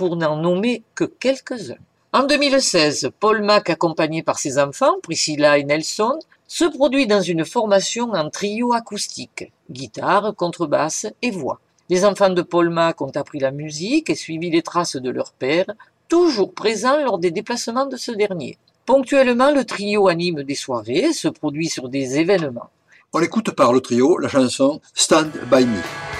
pour 0.02 0.16
n'en 0.16 0.34
nommer 0.36 0.82
que 0.96 1.04
quelques-uns. 1.04 1.78
En 2.12 2.24
2016, 2.24 3.10
Paul 3.20 3.40
Mac, 3.40 3.70
accompagné 3.70 4.24
par 4.24 4.40
ses 4.40 4.58
enfants, 4.58 4.96
Priscilla 5.00 5.58
et 5.58 5.62
Nelson, 5.62 6.18
se 6.48 6.64
produit 6.64 7.06
dans 7.06 7.20
une 7.20 7.44
formation 7.44 8.10
en 8.10 8.28
trio 8.28 8.72
acoustique, 8.72 9.52
guitare, 9.70 10.34
contrebasse 10.34 11.06
et 11.22 11.30
voix. 11.30 11.60
Les 11.88 12.04
enfants 12.04 12.30
de 12.30 12.42
Paul 12.42 12.68
Mac 12.68 13.00
ont 13.00 13.12
appris 13.14 13.38
la 13.38 13.52
musique 13.52 14.10
et 14.10 14.16
suivi 14.16 14.50
les 14.50 14.62
traces 14.62 14.96
de 14.96 15.10
leur 15.10 15.30
père, 15.30 15.66
toujours 16.08 16.52
présent 16.52 16.96
lors 17.04 17.18
des 17.20 17.30
déplacements 17.30 17.86
de 17.86 17.96
ce 17.96 18.10
dernier. 18.10 18.58
Ponctuellement, 18.84 19.52
le 19.52 19.64
trio 19.64 20.08
anime 20.08 20.42
des 20.42 20.56
soirées 20.56 21.12
se 21.12 21.28
produit 21.28 21.68
sur 21.68 21.88
des 21.88 22.18
événements. 22.18 22.70
On 23.12 23.20
écoute 23.20 23.52
par 23.52 23.72
le 23.72 23.80
trio 23.80 24.18
la 24.18 24.28
chanson 24.28 24.80
Stand 24.94 25.30
By 25.48 25.64
Me. 25.64 26.11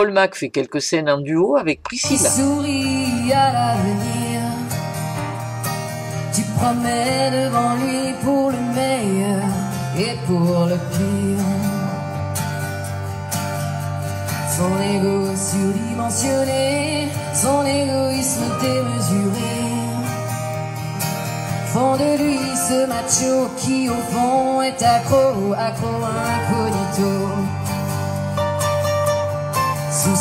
Paul 0.00 0.12
Mac 0.12 0.34
fait 0.34 0.48
quelques 0.48 0.80
scènes 0.80 1.10
en 1.10 1.20
duo 1.20 1.58
avec 1.58 1.82
Priscilla. 1.82 2.30
sourit 2.30 3.30
à 3.34 3.52
l'avenir. 3.52 4.40
Tu 6.34 6.40
promets 6.56 7.30
devant 7.30 7.74
lui 7.74 8.14
pour 8.22 8.50
le 8.50 8.60
meilleur 8.74 9.44
et 9.98 10.16
pour 10.26 10.64
le 10.64 10.78
pire. 10.94 11.44
Son 14.56 14.72
ego 14.80 15.36
surdimensionné, 15.36 17.08
son 17.34 17.66
égoïsme 17.66 18.44
démesuré 18.62 19.60
font 21.74 21.96
de 21.98 22.22
lui 22.22 22.38
ce 22.56 22.86
macho 22.86 23.50
qui 23.58 23.90
au 23.90 24.00
fond 24.10 24.62
est 24.62 24.82
accro, 24.82 25.52
accro 25.52 25.94
incognito. 26.02 27.59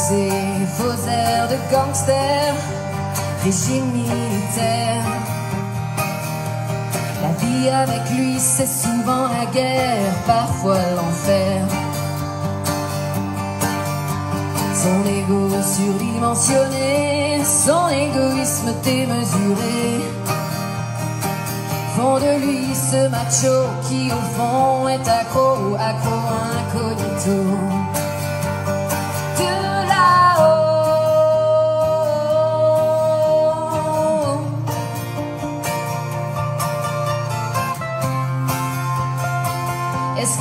Ses 0.09 0.65
faux 0.75 1.07
airs 1.07 1.47
de 1.49 1.57
gangster, 1.71 2.55
régime 3.43 3.91
militaire. 3.91 5.05
La 7.21 7.31
vie 7.39 7.69
avec 7.69 8.09
lui, 8.17 8.39
c'est 8.39 8.65
souvent 8.65 9.27
la 9.27 9.45
guerre, 9.53 10.11
parfois 10.25 10.79
l'enfer. 10.95 11.61
Son 14.73 15.05
ego 15.07 15.49
surdimensionné, 15.61 17.43
son 17.45 17.87
égoïsme 17.89 18.73
démesuré 18.83 20.01
font 21.95 22.17
de 22.17 22.33
lui 22.43 22.73
ce 22.73 23.07
macho 23.09 23.57
qui 23.87 24.11
au 24.11 24.23
fond 24.35 24.87
est 24.87 25.07
accro, 25.07 25.75
accro 25.79 26.17
incognito. 26.57 27.98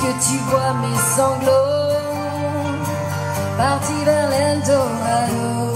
Que 0.00 0.10
tu 0.26 0.36
vois 0.48 0.74
mes 0.82 0.98
sanglots 1.16 1.88
partis 3.56 4.04
vers 4.04 4.28
l'Eldorado? 4.30 5.74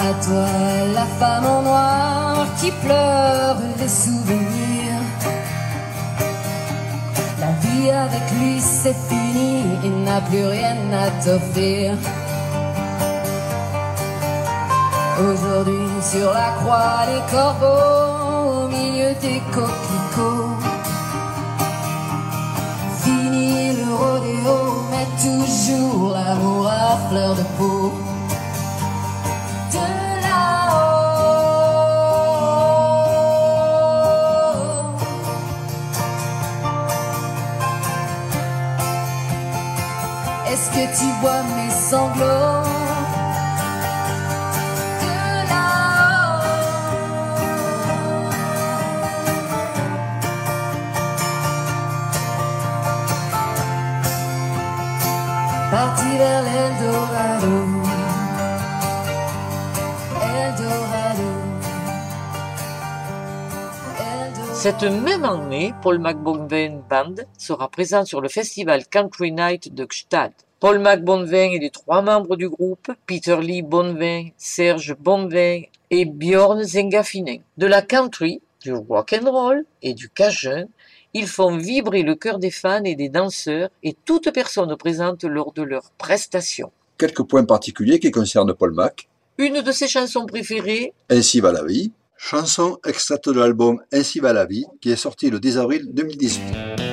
À 0.00 0.12
toi, 0.24 0.46
la 0.94 1.06
femme 1.18 1.46
en 1.46 1.62
noir 1.62 2.46
qui 2.60 2.70
pleure 2.70 3.56
les 3.78 3.88
souvenirs. 3.88 4.63
Avec 7.90 8.30
lui, 8.40 8.60
c'est 8.60 8.96
fini, 9.08 9.62
il 9.84 10.04
n'a 10.04 10.20
plus 10.22 10.46
rien 10.46 10.76
à 10.92 11.10
t'offrir. 11.22 11.92
Aujourd'hui, 15.20 15.86
sur 16.00 16.32
la 16.32 16.52
croix, 16.60 17.04
les 17.12 17.20
corbeaux, 17.30 18.64
au 18.64 18.68
milieu 18.68 19.14
des 19.20 19.40
coquelicots. 19.52 20.56
Fini 23.02 23.72
le 23.76 23.94
rodéo, 23.94 24.84
mais 24.90 25.06
toujours 25.22 26.14
l'amour 26.14 26.66
à 26.66 26.96
fleur 27.10 27.34
de 27.34 27.42
peau. 27.58 28.03
Tu 40.96 41.06
vois 41.20 41.42
mes 41.56 41.70
sanglots 41.70 42.62
De 45.02 45.16
là-haut. 45.50 46.44
Parti 55.70 56.08
vers 56.16 56.42
l'Eldorado. 56.42 57.56
Eldorado. 60.22 61.30
Eldorado. 63.98 64.54
Cette 64.54 64.84
même 64.84 65.24
année, 65.24 65.74
Paul 65.82 65.98
McBonven 65.98 66.82
Band 66.88 67.16
sera 67.36 67.68
présent 67.68 68.04
sur 68.04 68.20
le 68.20 68.28
festival 68.28 68.86
Country 68.86 69.32
Night 69.32 69.74
de 69.74 69.84
Gstaad. 69.86 70.32
Paul 70.64 70.78
McBonven 70.78 71.52
et 71.52 71.58
les 71.58 71.68
trois 71.68 72.00
membres 72.00 72.36
du 72.36 72.48
groupe, 72.48 72.90
Peter 73.06 73.36
Lee 73.38 73.60
Bonvin, 73.60 74.28
Serge 74.38 74.96
Bonvin 74.98 75.60
et 75.90 76.06
Bjorn 76.06 76.64
Zengafinen. 76.64 77.42
De 77.58 77.66
la 77.66 77.82
country 77.82 78.40
du 78.62 78.72
rock 78.72 79.12
and 79.12 79.30
roll 79.30 79.66
et 79.82 79.92
du 79.92 80.08
cajun, 80.08 80.64
ils 81.12 81.26
font 81.26 81.58
vibrer 81.58 82.02
le 82.02 82.14
cœur 82.14 82.38
des 82.38 82.50
fans 82.50 82.82
et 82.82 82.94
des 82.94 83.10
danseurs 83.10 83.68
et 83.82 83.94
toute 84.06 84.30
personne 84.30 84.74
présente 84.78 85.24
lors 85.24 85.52
de 85.52 85.60
leurs 85.60 85.90
prestations. 85.98 86.72
Quelques 86.96 87.24
points 87.24 87.44
particuliers 87.44 87.98
qui 87.98 88.10
concernent 88.10 88.54
Paul 88.54 88.72
Mac. 88.72 89.06
Une 89.36 89.60
de 89.60 89.70
ses 89.70 89.86
chansons 89.86 90.24
préférées, 90.24 90.94
Ainsi 91.10 91.40
va 91.40 91.52
la 91.52 91.62
vie, 91.62 91.92
chanson 92.16 92.78
extraite 92.86 93.28
de 93.28 93.38
l'album 93.38 93.82
Ainsi 93.92 94.18
va 94.18 94.32
la 94.32 94.46
vie, 94.46 94.64
qui 94.80 94.90
est 94.90 94.96
sorti 94.96 95.28
le 95.28 95.40
10 95.40 95.58
avril 95.58 95.90
2018. 95.92 96.83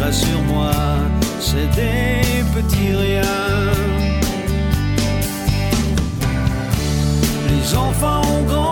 Rassure-moi, 0.00 0.72
c'est 1.38 1.68
des 1.76 2.42
petits 2.52 2.92
riens. 2.92 3.22
Les 7.48 7.76
enfants 7.76 8.22
ont 8.34 8.42
grandi, 8.42 8.71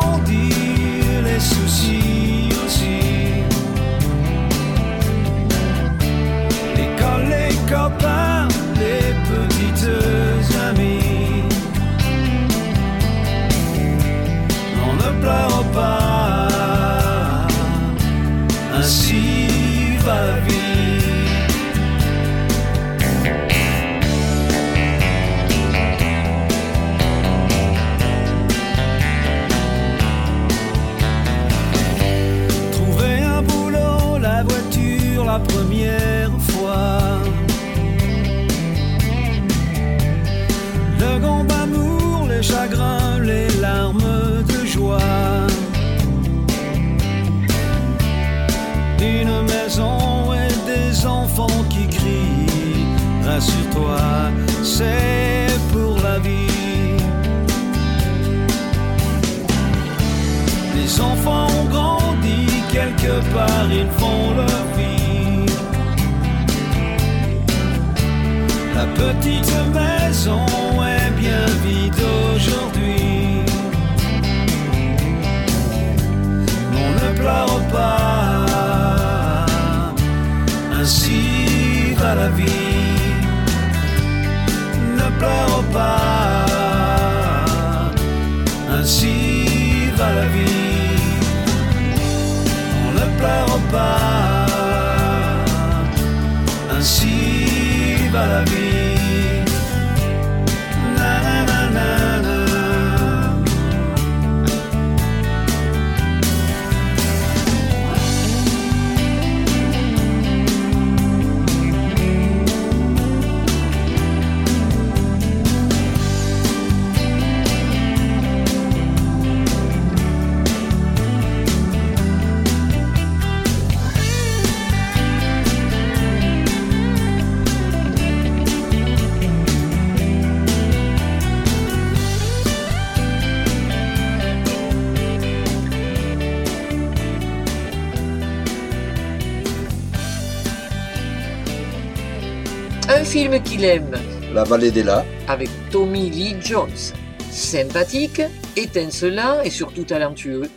film 143.21 143.43
qu'il 143.43 143.65
aime 143.67 143.99
La 144.33 144.45
vallée 144.45 144.71
des 144.71 144.83
Lats, 144.83 145.05
avec 145.29 145.51
Tommy 145.71 146.09
Lee 146.09 146.37
Jones. 146.41 146.95
Sympathique, 147.31 148.23
étincelant 148.57 149.43
et 149.43 149.51
surtout 149.51 149.85
talentueux, 149.85 150.49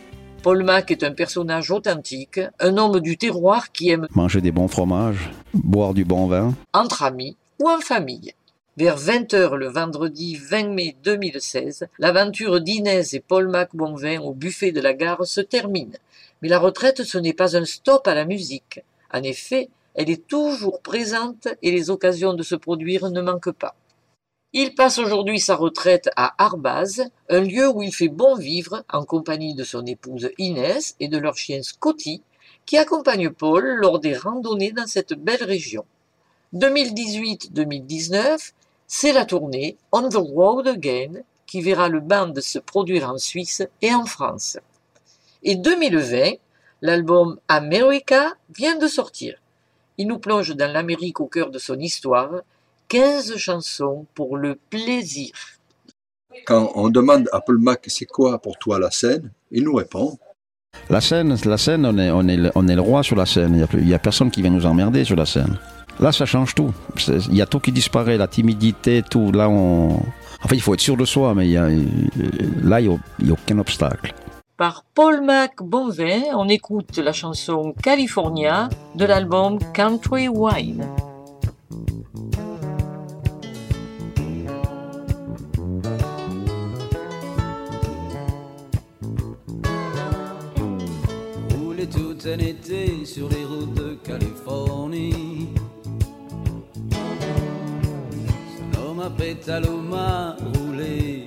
Paul 0.42 0.64
Mac 0.64 0.90
est 0.90 1.02
un 1.04 1.12
personnage 1.12 1.70
authentique, 1.70 2.40
un 2.60 2.78
homme 2.78 3.00
du 3.00 3.18
terroir 3.18 3.70
qui 3.70 3.90
aime 3.90 4.08
Manger 4.14 4.40
des 4.40 4.50
bons 4.50 4.68
fromages, 4.68 5.30
boire 5.52 5.92
du 5.92 6.06
bon 6.06 6.26
vin. 6.26 6.54
entre 6.72 7.02
amis 7.02 7.36
ou 7.60 7.68
en 7.68 7.80
famille. 7.80 8.32
Vers 8.78 8.96
20h 8.96 9.56
le 9.56 9.68
vendredi 9.68 10.36
20 10.36 10.68
mai 10.68 10.96
2016, 11.04 11.88
l'aventure 11.98 12.62
d'Inès 12.62 13.12
et 13.12 13.20
Paul 13.20 13.48
Mac 13.48 13.76
Bonvin 13.76 14.22
au 14.22 14.32
buffet 14.32 14.72
de 14.72 14.80
la 14.80 14.94
gare 14.94 15.26
se 15.26 15.42
termine. 15.42 15.98
Mais 16.40 16.48
la 16.48 16.58
retraite, 16.58 17.04
ce 17.04 17.18
n'est 17.18 17.34
pas 17.34 17.58
un 17.58 17.66
stop 17.66 18.08
à 18.08 18.14
la 18.14 18.24
musique. 18.24 18.80
En 19.12 19.22
effet, 19.22 19.68
elle 19.94 20.10
est 20.10 20.26
toujours 20.26 20.80
présente 20.80 21.48
et 21.62 21.70
les 21.70 21.90
occasions 21.90 22.34
de 22.34 22.42
se 22.42 22.54
produire 22.54 23.10
ne 23.10 23.20
manquent 23.20 23.52
pas. 23.52 23.76
Il 24.52 24.74
passe 24.74 24.98
aujourd'hui 24.98 25.40
sa 25.40 25.56
retraite 25.56 26.10
à 26.16 26.34
Arbaz, 26.38 27.02
un 27.28 27.40
lieu 27.40 27.68
où 27.68 27.82
il 27.82 27.92
fait 27.92 28.08
bon 28.08 28.36
vivre 28.36 28.84
en 28.92 29.04
compagnie 29.04 29.54
de 29.54 29.64
son 29.64 29.84
épouse 29.84 30.30
Inès 30.38 30.94
et 31.00 31.08
de 31.08 31.18
leur 31.18 31.36
chien 31.36 31.62
Scotty, 31.62 32.22
qui 32.66 32.76
accompagne 32.78 33.30
Paul 33.30 33.64
lors 33.64 33.98
des 33.98 34.16
randonnées 34.16 34.72
dans 34.72 34.86
cette 34.86 35.14
belle 35.14 35.42
région. 35.42 35.84
2018-2019, 36.54 38.52
c'est 38.86 39.12
la 39.12 39.24
tournée 39.24 39.76
On 39.90 40.08
the 40.08 40.14
Road 40.14 40.68
Again 40.68 41.22
qui 41.46 41.60
verra 41.60 41.88
le 41.88 42.00
band 42.00 42.32
se 42.40 42.58
produire 42.58 43.10
en 43.10 43.18
Suisse 43.18 43.62
et 43.82 43.92
en 43.92 44.06
France. 44.06 44.58
Et 45.42 45.56
2020, 45.56 46.34
l'album 46.80 47.38
America 47.48 48.34
vient 48.56 48.76
de 48.76 48.86
sortir. 48.86 49.40
Il 49.96 50.08
nous 50.08 50.18
plonge 50.18 50.56
dans 50.56 50.72
l'Amérique 50.72 51.20
au 51.20 51.26
cœur 51.26 51.50
de 51.50 51.58
son 51.58 51.78
histoire, 51.78 52.30
15 52.88 53.36
chansons 53.36 54.06
pour 54.14 54.36
le 54.36 54.58
plaisir. 54.70 55.30
Quand 56.46 56.72
on 56.74 56.88
demande 56.88 57.28
à 57.32 57.40
Paul 57.40 57.58
Mac 57.58 57.84
c'est 57.86 58.06
quoi 58.06 58.38
pour 58.38 58.58
toi 58.58 58.80
la 58.80 58.90
scène, 58.90 59.30
il 59.52 59.62
nous 59.62 59.74
répond 59.74 60.18
La 60.90 61.00
scène, 61.00 61.36
la 61.44 61.58
scène, 61.58 61.86
on 61.86 61.96
est, 61.96 62.10
on 62.10 62.26
est, 62.26 62.36
le, 62.36 62.50
on 62.56 62.66
est 62.66 62.74
le 62.74 62.80
roi 62.80 63.04
sur 63.04 63.14
la 63.14 63.24
scène. 63.24 63.66
Il 63.74 63.86
n'y 63.86 63.94
a, 63.94 63.98
personne 64.00 64.32
qui 64.32 64.42
vient 64.42 64.50
nous 64.50 64.66
emmerder 64.66 65.04
sur 65.04 65.14
la 65.14 65.26
scène. 65.26 65.58
Là, 66.00 66.10
ça 66.10 66.26
change 66.26 66.56
tout. 66.56 66.74
Il 67.08 67.36
y 67.36 67.42
a 67.42 67.46
tout 67.46 67.60
qui 67.60 67.70
disparaît, 67.70 68.16
la 68.16 68.26
timidité, 68.26 69.04
tout. 69.08 69.30
Là, 69.30 69.48
on. 69.48 69.90
En 70.42 70.48
fait, 70.48 70.56
il 70.56 70.60
faut 70.60 70.74
être 70.74 70.80
sûr 70.80 70.96
de 70.96 71.04
soi, 71.04 71.34
mais 71.34 71.46
il 71.46 71.52
y 71.52 71.56
a, 71.56 71.68
là, 71.68 72.80
il 72.80 72.88
n'y 72.88 72.94
a, 72.94 72.98
il 73.20 73.28
y 73.28 73.30
a 73.30 73.32
aucun 73.32 73.58
obstacle. 73.58 74.12
Par 74.56 74.84
Paul 74.94 75.20
Mac 75.24 75.62
Bonvin, 75.64 76.22
on 76.36 76.48
écoute 76.48 76.96
la 76.98 77.12
chanson 77.12 77.74
California 77.82 78.68
de 78.94 79.04
l'album 79.04 79.58
Country 79.72 80.28
Wine. 80.28 80.86
Rouler 91.58 91.88
tout 91.88 92.16
un 92.24 92.38
été 92.38 93.04
sur 93.04 93.28
les 93.30 93.44
routes 93.44 93.74
de 93.74 93.94
Californie. 94.04 95.48
Sonoma, 98.72 99.10
Petaluma, 99.10 100.36
rouler 100.54 101.26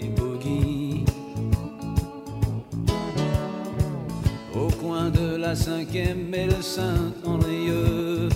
de 5.17 5.35
la 5.37 5.55
cinquième 5.55 6.33
et 6.33 6.45
le 6.45 6.61
Saint-Andrieux. 6.61 8.29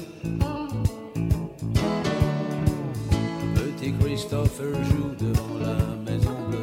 Petit 3.56 3.94
Christopher 4.00 4.74
joue 4.90 5.14
devant 5.20 5.58
la 5.60 6.12
maison 6.12 6.36
bleue. 6.48 6.60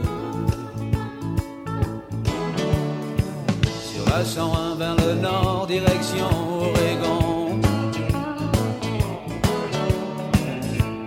Sur 3.91 4.05
la 4.11 4.25
101 4.25 4.75
vers 4.77 4.97
le 4.97 5.15
nord, 5.21 5.67
direction 5.69 6.31
Oregon. 6.61 7.61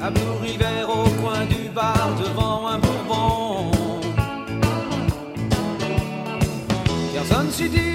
À 0.01 0.09
Blue 0.09 0.37
River, 0.41 0.83
au 0.87 1.09
coin 1.21 1.45
du 1.45 1.69
bar, 1.69 2.09
devant 2.19 2.67
un 2.67 2.79
bourbon. 2.79 3.71
Carson 7.13 7.49
City, 7.51 7.90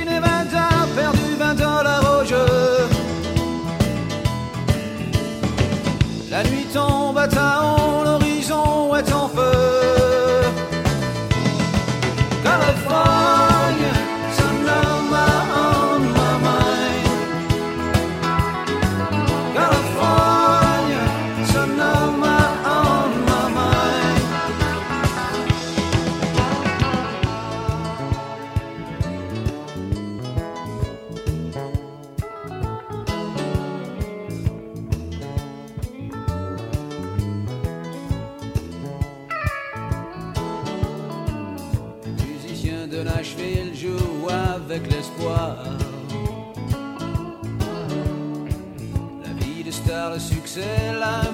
star, 49.87 50.11
le 50.11 50.19
succès, 50.19 50.93
l'amour 51.01 51.26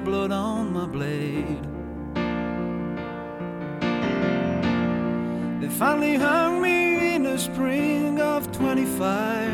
lifeblood 0.00 0.32
on 0.32 0.72
my 0.72 0.86
blade. 0.86 1.62
They 5.60 5.68
finally 5.68 6.16
hung 6.16 6.62
me 6.62 7.14
in 7.16 7.24
the 7.24 7.36
spring 7.36 8.18
of 8.18 8.50
25. 8.50 9.52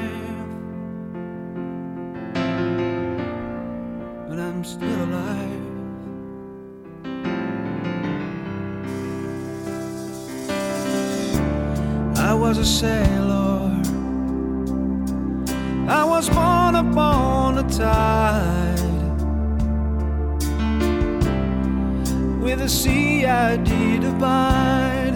But 4.28 4.38
I'm 4.38 4.62
still 4.62 5.04
alive. 5.04 5.62
I 12.18 12.34
was 12.34 12.58
a 12.58 12.64
sailor. 12.64 13.82
I 15.88 16.04
was 16.04 16.28
born 16.30 16.76
upon 16.76 17.58
a 17.58 17.68
tide. 17.68 18.85
The 22.56 22.68
sea 22.68 23.26
I 23.26 23.56
did 23.56 24.02
abide. 24.04 25.14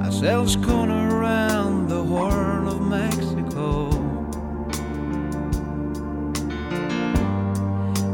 I 0.00 0.10
sailed 0.10 0.50
schooner 0.50 1.16
around 1.16 1.88
the 1.88 2.02
Horn 2.02 2.68
of 2.68 2.80
Mexico. 2.82 3.88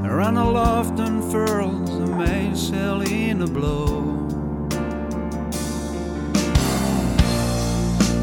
Around 0.04 0.36
aloft 0.36 1.00
and 1.00 1.22
furls, 1.32 1.98
the 1.98 2.06
mainsail 2.06 3.02
in 3.02 3.42
a 3.42 3.46
blow. 3.46 4.02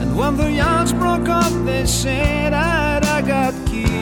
And 0.02 0.16
when 0.18 0.38
the 0.38 0.52
yards 0.52 0.94
broke 0.94 1.28
up, 1.28 1.52
they 1.66 1.86
said 1.86 2.54
that 2.54 3.06
I 3.06 3.22
got 3.22 3.54
killed. 3.68 3.93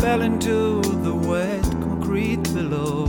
Fell 0.00 0.22
into 0.22 0.80
the 1.02 1.14
wet 1.14 1.62
concrete 1.82 2.42
below. 2.54 3.07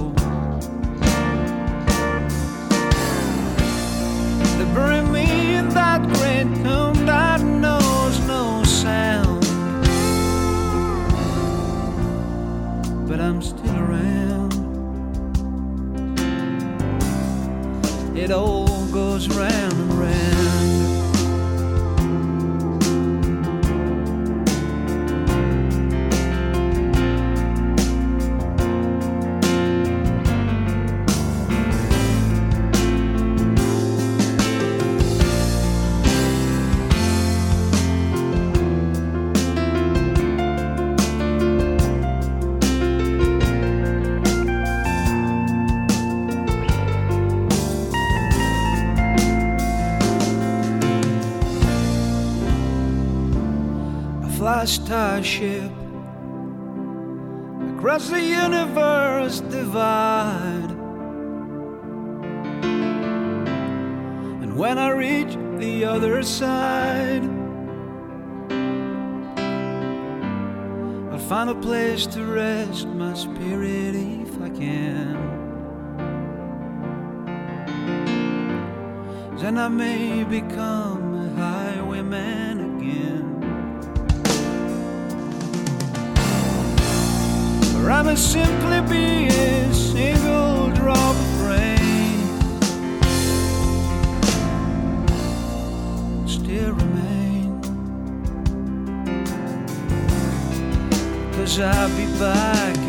Flash 54.60 54.76
starship 54.76 55.72
across 57.78 58.10
the 58.10 58.22
universe 58.22 59.40
divide. 59.40 60.72
And 64.42 64.58
when 64.58 64.78
I 64.78 64.90
reach 64.90 65.38
the 65.60 65.86
other 65.86 66.24
side, 66.24 67.24
I'll 71.10 71.26
find 71.30 71.50
a 71.50 71.56
place 71.56 72.06
to 72.08 72.26
rest 72.26 72.86
my 72.88 73.14
spirit 73.14 73.96
if 73.96 74.42
I 74.42 74.50
can. 74.50 75.16
Then 79.38 79.58
I 79.58 79.70
may 79.70 80.26
become 80.26 81.14
a 81.14 81.30
highwayman 81.40 82.60
again. 82.76 83.29
May 87.90 88.16
simply 88.16 88.82
be 88.82 89.28
a 89.28 89.74
single 89.74 90.70
drop 90.70 91.16
of 91.16 91.42
rain. 91.42 92.20
Still 96.28 96.74
remain. 96.74 97.62
Cause 101.34 101.60
I'll 101.60 101.90
be 101.98 102.06
back 102.20 102.89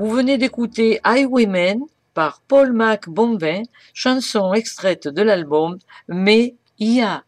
Vous 0.00 0.08
venez 0.08 0.38
d'écouter 0.38 0.98
Highwaymen 1.04 1.82
par 2.14 2.40
Paul 2.40 2.72
Mac 2.72 3.10
Bonvin, 3.10 3.64
chanson 3.92 4.54
extraite 4.54 5.08
de 5.08 5.20
l'album 5.20 5.78
Mais 6.08 6.54
IA. 6.78 7.22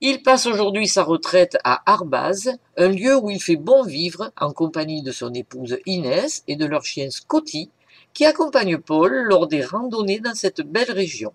Il 0.00 0.22
passe 0.22 0.46
aujourd'hui 0.46 0.88
sa 0.88 1.02
retraite 1.02 1.58
à 1.62 1.82
Arbaz, 1.92 2.56
un 2.78 2.88
lieu 2.88 3.18
où 3.18 3.28
il 3.28 3.42
fait 3.42 3.56
bon 3.56 3.82
vivre 3.82 4.32
en 4.40 4.54
compagnie 4.54 5.02
de 5.02 5.12
son 5.12 5.34
épouse 5.34 5.76
Inès 5.84 6.42
et 6.48 6.56
de 6.56 6.64
leur 6.64 6.86
chien 6.86 7.10
Scotty, 7.10 7.68
qui 8.14 8.24
accompagne 8.24 8.78
Paul 8.78 9.12
lors 9.24 9.46
des 9.46 9.62
randonnées 9.62 10.20
dans 10.20 10.34
cette 10.34 10.62
belle 10.62 10.92
région. 10.92 11.34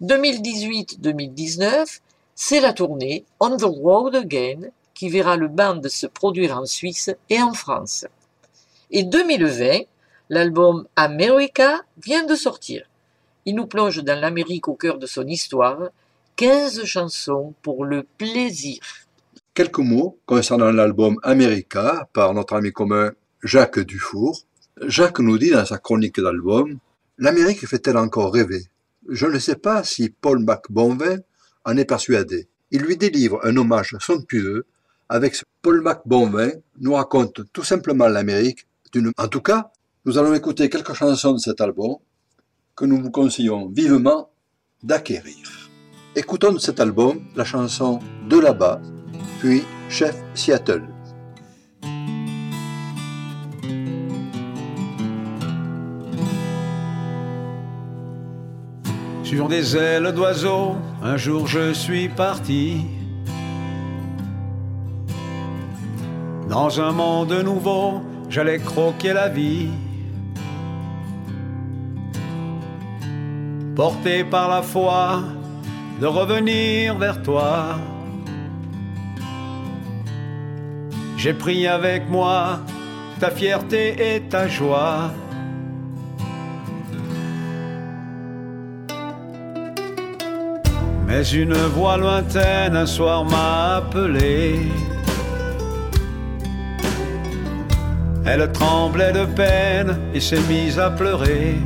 2018-2019, 0.00 2.00
c'est 2.34 2.60
la 2.60 2.72
tournée 2.72 3.26
On 3.38 3.54
the 3.54 3.64
Road 3.64 4.14
Again 4.14 4.70
qui 4.98 5.08
verra 5.08 5.36
le 5.36 5.46
band 5.46 5.80
se 5.88 6.08
produire 6.08 6.58
en 6.58 6.66
Suisse 6.66 7.10
et 7.30 7.40
en 7.40 7.52
France. 7.52 8.04
Et 8.90 9.04
2020, 9.04 9.82
l'album 10.28 10.88
America 10.96 11.82
vient 12.02 12.26
de 12.26 12.34
sortir. 12.34 12.82
Il 13.44 13.54
nous 13.54 13.68
plonge 13.68 14.02
dans 14.02 14.20
l'Amérique 14.20 14.66
au 14.66 14.74
cœur 14.74 14.98
de 14.98 15.06
son 15.06 15.24
histoire, 15.28 15.90
15 16.34 16.82
chansons 16.84 17.54
pour 17.62 17.84
le 17.84 18.02
plaisir. 18.02 18.80
Quelques 19.54 19.78
mots 19.78 20.18
concernant 20.26 20.72
l'album 20.72 21.20
America 21.22 22.08
par 22.12 22.34
notre 22.34 22.54
ami 22.56 22.72
commun 22.72 23.12
Jacques 23.44 23.78
Dufour. 23.78 24.40
Jacques 24.82 25.20
nous 25.20 25.38
dit 25.38 25.50
dans 25.50 25.64
sa 25.64 25.78
chronique 25.78 26.20
d'album 26.20 26.76
L'Amérique 27.18 27.68
fait-elle 27.68 27.98
encore 27.98 28.32
rêver? 28.32 28.64
Je 29.08 29.26
ne 29.26 29.38
sais 29.38 29.56
pas 29.56 29.84
si 29.84 30.10
Paul 30.10 30.40
McBonvin 30.40 31.18
en 31.64 31.76
est 31.76 31.84
persuadé. 31.84 32.48
Il 32.72 32.82
lui 32.82 32.96
délivre 32.96 33.38
un 33.44 33.56
hommage 33.56 33.94
somptueux 34.00 34.66
avec 35.08 35.42
Paul 35.62 35.82
McBonvin 35.82 36.50
nous 36.80 36.94
raconte 36.94 37.40
tout 37.52 37.64
simplement 37.64 38.08
l'Amérique. 38.08 38.66
En 39.16 39.28
tout 39.28 39.40
cas, 39.40 39.70
nous 40.04 40.18
allons 40.18 40.34
écouter 40.34 40.68
quelques 40.68 40.94
chansons 40.94 41.32
de 41.32 41.38
cet 41.38 41.60
album 41.60 41.96
que 42.76 42.84
nous 42.84 43.00
vous 43.00 43.10
conseillons 43.10 43.68
vivement 43.68 44.30
d'acquérir. 44.82 45.70
Écoutons 46.14 46.52
de 46.52 46.58
cet 46.58 46.80
album 46.80 47.20
la 47.36 47.44
chanson 47.44 48.00
De 48.28 48.38
là-bas, 48.38 48.80
puis 49.40 49.62
Chef 49.88 50.16
Seattle. 50.34 50.86
Sur 59.22 59.48
des 59.48 59.76
ailes 59.76 60.12
d'oiseau, 60.12 60.76
un 61.02 61.18
jour 61.18 61.46
je 61.46 61.74
suis 61.74 62.08
parti. 62.08 62.97
Dans 66.48 66.80
un 66.80 66.92
monde 66.92 67.32
nouveau, 67.44 68.00
j'allais 68.30 68.58
croquer 68.58 69.12
la 69.12 69.28
vie. 69.28 69.68
Porté 73.76 74.24
par 74.24 74.48
la 74.48 74.62
foi 74.62 75.20
de 76.00 76.06
revenir 76.06 76.96
vers 76.96 77.22
toi. 77.22 77.76
J'ai 81.18 81.34
pris 81.34 81.66
avec 81.66 82.08
moi 82.08 82.60
ta 83.20 83.30
fierté 83.30 84.14
et 84.16 84.20
ta 84.22 84.48
joie. 84.48 85.10
Mais 91.06 91.22
une 91.30 91.54
voix 91.54 91.96
lointaine 91.98 92.76
un 92.76 92.86
soir 92.86 93.24
m'a 93.24 93.76
appelé. 93.76 94.60
Elle 98.30 98.52
tremblait 98.52 99.12
de 99.12 99.24
peine 99.24 99.98
et 100.12 100.20
s'est 100.20 100.46
mise 100.50 100.78
à 100.78 100.90
pleurer. 100.90 101.56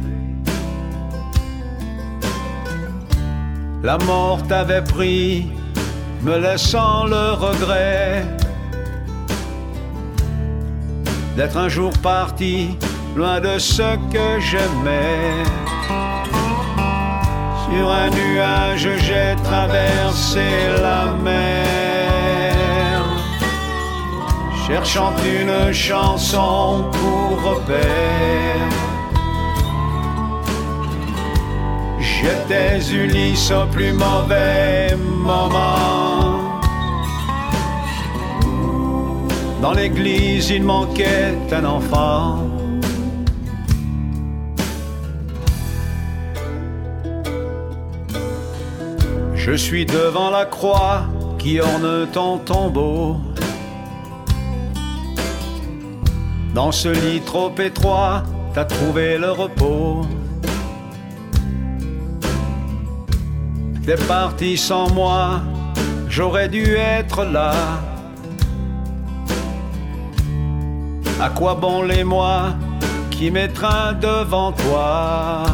La 3.82 3.98
mort 3.98 4.40
t'avait 4.46 4.84
pris, 4.84 5.50
me 6.22 6.38
laissant 6.38 7.06
le 7.06 7.32
regret 7.32 8.24
d'être 11.36 11.56
un 11.56 11.68
jour 11.68 11.90
parti, 12.00 12.78
loin 13.16 13.40
de 13.40 13.58
ce 13.58 13.96
que 14.12 14.28
j'aimais. 14.38 15.42
Sur 17.64 17.90
un 17.90 18.08
nuage, 18.10 18.88
j'ai 19.00 19.34
traversé 19.42 20.46
la 20.80 21.06
mer, 21.24 21.71
cherchant 24.72 25.12
une 25.22 25.70
chanson 25.70 26.84
pour 26.92 27.50
repère. 27.50 28.70
J'étais 32.00 32.78
Ulysse 32.90 33.50
au 33.50 33.66
plus 33.66 33.92
mauvais 33.92 34.96
moment. 34.96 36.62
Dans 39.60 39.74
l'église, 39.74 40.48
il 40.48 40.62
manquait 40.62 41.34
un 41.52 41.64
enfant. 41.66 42.38
Je 49.34 49.52
suis 49.52 49.84
devant 49.84 50.30
la 50.30 50.46
croix 50.46 51.02
qui 51.38 51.60
orne 51.60 52.06
ton 52.10 52.38
tombeau. 52.38 53.20
Dans 56.54 56.70
ce 56.70 56.88
lit 56.88 57.20
trop 57.22 57.50
étroit, 57.58 58.24
t'as 58.52 58.66
trouvé 58.66 59.16
le 59.16 59.30
repos. 59.30 60.02
T'es 63.86 63.96
parti 63.96 64.58
sans 64.58 64.92
moi, 64.92 65.40
j'aurais 66.08 66.48
dû 66.48 66.76
être 66.76 67.24
là. 67.24 67.52
À 71.20 71.30
quoi 71.30 71.54
bon 71.54 71.82
les 71.82 72.04
qui 73.10 73.30
m'étreint 73.30 73.94
devant 73.94 74.52
toi? 74.52 75.44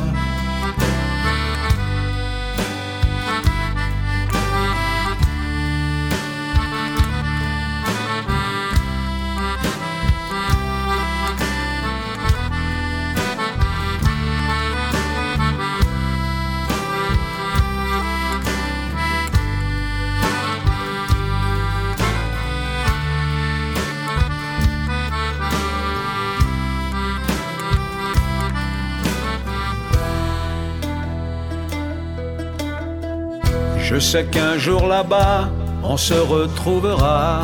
Je 33.99 34.05
sais 34.05 34.27
qu'un 34.27 34.57
jour 34.59 34.87
là-bas, 34.87 35.49
on 35.83 35.97
se 35.97 36.15
retrouvera. 36.15 37.41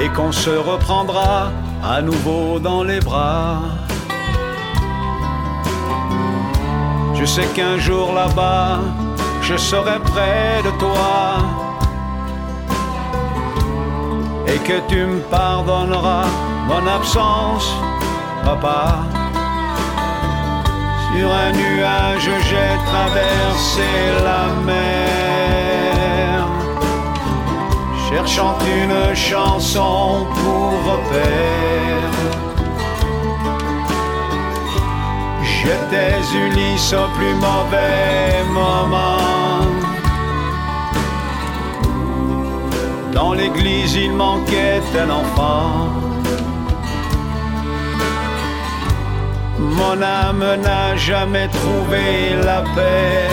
Et 0.00 0.08
qu'on 0.10 0.30
se 0.30 0.50
reprendra 0.50 1.50
à 1.82 2.00
nouveau 2.00 2.60
dans 2.60 2.84
les 2.84 3.00
bras. 3.00 3.62
Je 7.14 7.24
sais 7.24 7.46
qu'un 7.56 7.78
jour 7.78 8.12
là-bas, 8.14 8.78
je 9.42 9.56
serai 9.56 9.98
près 9.98 10.62
de 10.62 10.70
toi. 10.78 11.10
Et 14.46 14.58
que 14.68 14.78
tu 14.88 15.04
me 15.04 15.20
pardonneras 15.22 16.26
mon 16.68 16.86
absence, 16.86 17.68
papa. 18.44 19.13
Sur 21.16 21.30
un 21.32 21.52
nuage, 21.52 22.28
j'ai 22.48 22.76
traversé 22.90 23.88
la 24.24 24.46
mer, 24.66 26.48
cherchant 28.08 28.58
une 28.66 29.14
chanson 29.14 30.26
pour 30.34 30.72
repère. 30.90 32.10
J'étais 35.42 36.18
Ulysse 36.36 36.92
au 36.94 37.08
plus 37.16 37.34
mauvais 37.34 38.42
moment. 38.52 39.60
Dans 43.12 43.34
l'église, 43.34 43.94
il 43.94 44.12
manquait 44.12 44.82
un 44.98 45.10
enfant. 45.10 46.03
Mon 49.76 50.00
âme 50.02 50.44
n'a 50.62 50.96
jamais 50.96 51.48
trouvé 51.48 52.36
la 52.44 52.62
paix. 52.74 53.28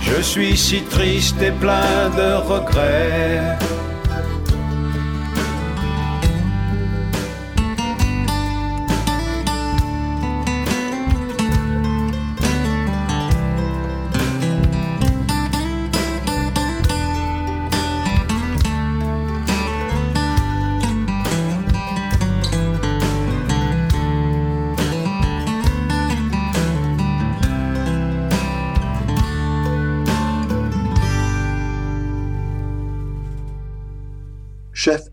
Je 0.00 0.22
suis 0.22 0.56
si 0.56 0.82
triste 0.82 1.40
et 1.40 1.52
plein 1.52 2.10
de 2.16 2.34
regrets. 2.52 3.58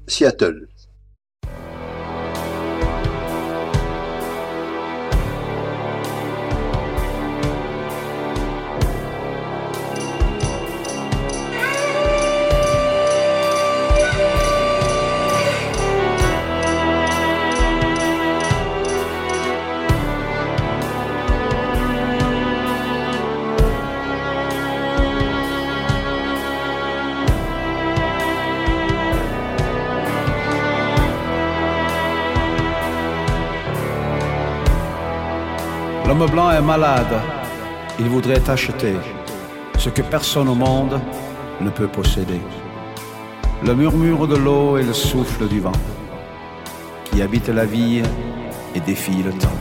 Seattle. 0.08 0.68
Blanc 36.28 36.52
est 36.52 36.62
malade. 36.62 37.22
Il 38.00 38.10
voudrait 38.10 38.50
acheter 38.50 38.96
ce 39.78 39.90
que 39.90 40.02
personne 40.02 40.50
au 40.50 40.56
monde 40.56 41.00
ne 41.62 41.70
peut 41.70 41.88
posséder. 41.88 42.42
Le 43.64 43.76
murmure 43.76 44.28
de 44.28 44.36
l'eau 44.36 44.78
et 44.78 44.84
le 44.84 44.94
souffle 44.94 45.48
du 45.48 45.60
vent 45.60 45.80
qui 47.06 47.22
habite 47.22 47.50
la 47.50 47.66
vie 47.66 48.02
et 48.74 48.80
défie 48.80 49.24
le 49.24 49.32
temps. 49.32 49.60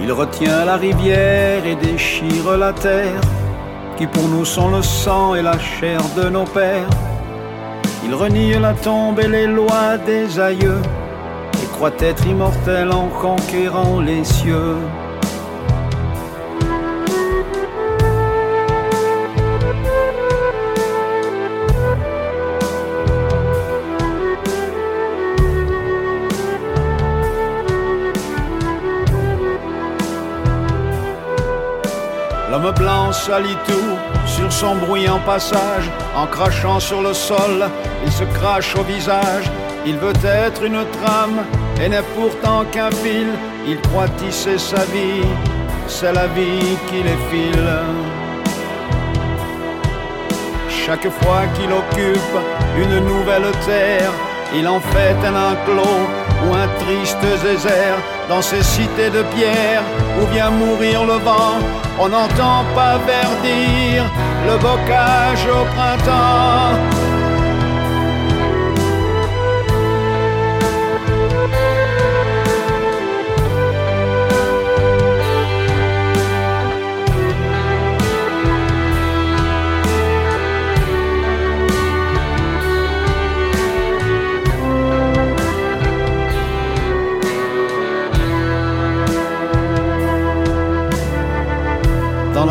Il 0.00 0.10
retient 0.12 0.64
la 0.64 0.76
rivière 0.76 1.64
et 1.64 1.76
déchire 1.76 2.56
la 2.58 2.72
terre 2.72 3.20
qui 3.96 4.06
pour 4.06 4.28
nous 4.28 4.44
sont 4.44 4.70
le 4.70 4.82
sang 4.82 5.34
et 5.34 5.42
la 5.42 5.58
chair 5.58 6.00
de 6.16 6.28
nos 6.28 6.44
pères. 6.44 6.90
Il 8.04 8.14
renie 8.14 8.54
la 8.54 8.74
tombe 8.74 9.20
et 9.20 9.28
les 9.28 9.46
lois 9.46 9.98
des 9.98 10.38
aïeux 10.38 10.80
croit 11.76 11.92
être 12.00 12.26
immortel 12.26 12.90
en 12.90 13.08
conquérant 13.08 14.00
les 14.00 14.24
cieux. 14.24 14.76
L'homme 32.50 32.72
blanc 32.72 33.12
salit 33.12 33.54
tout 33.66 33.74
sur 34.26 34.50
son 34.50 34.76
bruyant 34.76 35.20
passage, 35.26 35.90
en 36.16 36.26
crachant 36.26 36.80
sur 36.80 37.02
le 37.02 37.12
sol, 37.12 37.68
il 38.02 38.10
se 38.10 38.24
crache 38.24 38.74
au 38.76 38.82
visage. 38.82 39.44
Il 39.88 39.96
veut 39.98 40.12
être 40.24 40.64
une 40.64 40.84
trame 40.98 41.44
et 41.80 41.88
n'est 41.88 42.08
pourtant 42.16 42.64
qu'un 42.72 42.90
fil. 42.90 43.28
Il 43.68 43.80
croit 43.82 44.08
tisser 44.08 44.58
sa 44.58 44.84
vie, 44.86 45.22
c'est 45.86 46.12
la 46.12 46.26
vie 46.26 46.76
qui 46.88 47.02
les 47.04 47.20
file. 47.30 47.70
Chaque 50.68 51.08
fois 51.20 51.42
qu'il 51.54 51.72
occupe 51.72 52.36
une 52.82 52.98
nouvelle 53.06 53.50
terre, 53.64 54.10
il 54.56 54.66
en 54.66 54.80
fait 54.80 55.18
un 55.24 55.36
enclos 55.52 56.06
ou 56.44 56.54
un 56.54 56.68
triste 56.84 57.24
désert. 57.44 57.98
Dans 58.28 58.42
ces 58.42 58.62
cités 58.64 59.10
de 59.10 59.22
pierre 59.36 59.82
où 60.20 60.26
vient 60.32 60.50
mourir 60.50 61.04
le 61.04 61.18
vent, 61.28 61.58
on 62.00 62.08
n'entend 62.08 62.64
pas 62.74 62.98
verdir 63.06 64.04
le 64.48 64.56
bocage 64.58 65.46
au 65.46 65.64
printemps. 65.76 67.15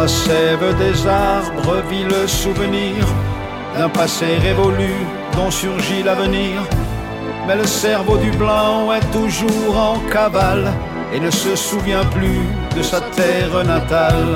La 0.06 0.10
sève 0.10 0.78
des 0.78 1.08
arbres 1.08 1.78
vit 1.89 2.03
le 2.03 2.28
souvenir 2.28 3.01
d'un 3.76 3.89
passé 3.89 4.28
révolu 4.47 4.93
dont 5.36 5.49
surgit 5.49 6.03
l'avenir. 6.03 6.62
Mais 7.47 7.56
le 7.56 7.66
cerveau 7.66 8.18
du 8.18 8.30
blanc 8.30 8.93
est 8.93 9.10
toujours 9.12 9.76
en 9.76 9.97
cavale 10.14 10.72
et 11.12 11.20
ne 11.20 11.32
se 11.32 11.56
souvient 11.56 12.06
plus 12.18 12.45
de 12.78 12.84
sa 12.84 13.01
terre 13.20 13.58
natale. 13.66 14.28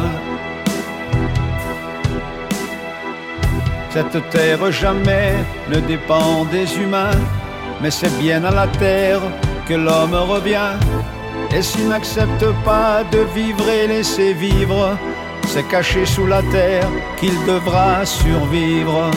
Cette 3.92 4.28
terre 4.32 4.72
jamais 4.72 5.34
ne 5.70 5.80
dépend 5.82 6.46
des 6.46 6.68
humains, 6.82 7.22
mais 7.80 7.92
c'est 7.92 8.16
bien 8.18 8.44
à 8.44 8.50
la 8.62 8.68
terre 8.86 9.22
que 9.68 9.76
l'homme 9.76 10.20
revient. 10.34 10.74
Et 11.56 11.62
s'il 11.62 11.90
n'accepte 11.90 12.46
pas 12.66 13.04
de 13.12 13.20
vivre 13.36 13.70
et 13.70 13.86
laisser 13.86 14.34
vivre, 14.34 14.98
c'est 15.52 15.68
caché 15.68 16.06
sous 16.06 16.28
la 16.28 16.44
terre 16.44 16.88
qu'il 17.18 17.34
devra 17.46 18.06
survivre. 18.06 19.10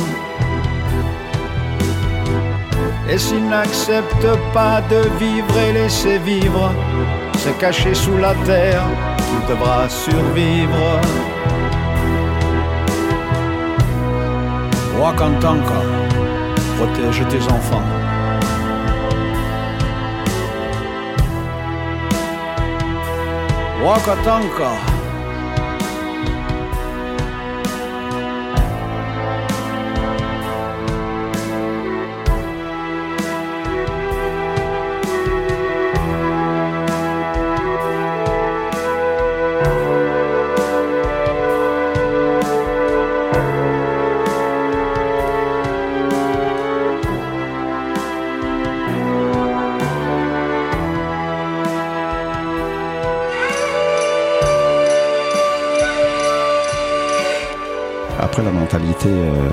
Et 3.10 3.18
s'il 3.18 3.46
n'accepte 3.46 4.26
pas 4.54 4.80
de 4.92 5.00
vivre 5.18 5.54
et 5.58 5.72
laisser 5.74 6.18
vivre, 6.18 6.72
c'est 7.36 7.56
caché 7.58 7.92
sous 7.94 8.16
la 8.16 8.34
terre 8.46 8.86
qu'il 9.24 9.42
devra 9.54 9.88
survivre. 9.88 10.86
Wakantanka, 14.98 15.80
protège 16.76 17.24
tes 17.28 17.44
enfants. 17.56 17.88
Wakatanka. 23.84 24.91
Mentalité, 58.72 59.08
euh, 59.10 59.50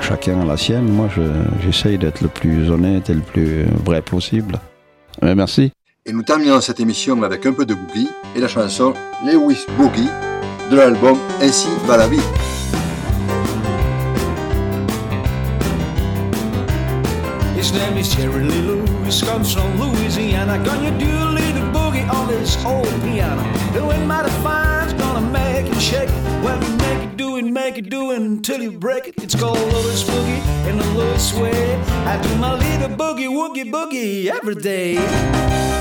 chacun 0.00 0.40
a 0.40 0.44
la 0.46 0.56
sienne. 0.56 0.88
Moi, 0.88 1.08
je- 1.14 1.62
j'essaye 1.62 1.98
d'être 1.98 2.20
le 2.22 2.28
plus 2.28 2.70
honnête 2.70 3.10
et 3.10 3.14
le 3.14 3.20
plus 3.20 3.64
vrai 3.84 4.00
possible. 4.00 4.58
Euh, 5.22 5.34
merci. 5.34 5.72
Et 6.06 6.12
nous 6.12 6.22
terminons 6.22 6.60
cette 6.60 6.80
émission 6.80 7.22
avec 7.22 7.44
un 7.46 7.52
peu 7.52 7.66
de 7.66 7.74
boogie 7.74 8.08
et 8.34 8.40
la 8.40 8.48
chanson 8.48 8.94
Lewis 9.24 9.66
Boogie 9.78 10.08
de 10.70 10.76
l'album 10.76 11.16
Ainsi 11.42 11.68
va 11.86 11.96
la 11.98 12.08
vie. 12.08 12.18
His 17.56 17.72
name 17.72 17.96
is 17.98 18.08
Jerry 18.14 18.42
Lee 18.42 18.62
Lewis, 18.62 19.22
comes 19.22 19.52
from 19.52 19.78
Louisiana. 19.78 20.58
Gonna 20.64 20.90
do 20.98 21.06
a 21.06 21.30
little 21.30 21.68
boogie 21.72 22.08
on 22.10 22.26
this 22.28 22.56
old 22.64 22.88
piano. 23.04 23.42
Doing 23.72 24.06
mighty 24.06 24.30
fine's 24.42 24.92
gonna 24.94 25.20
make 25.20 25.66
shake. 25.78 26.08
When 26.42 26.60
you 26.62 26.72
make 26.78 27.02
it 27.08 27.16
do 27.16 27.21
it, 27.21 27.21
make 27.52 27.76
it 27.76 27.90
do 27.90 28.10
until 28.12 28.62
you 28.62 28.72
break 28.72 29.08
it. 29.08 29.14
It's 29.22 29.34
called 29.34 29.58
Louis 29.58 30.02
Boogie 30.04 30.68
in 30.68 30.78
the 30.78 30.86
Louis 30.94 31.34
way. 31.34 31.74
I 32.06 32.20
do 32.22 32.34
my 32.36 32.54
little 32.54 32.96
boogie 32.96 33.28
woogie 33.28 33.70
boogie 33.70 34.26
every 34.28 34.54
day. 34.54 35.71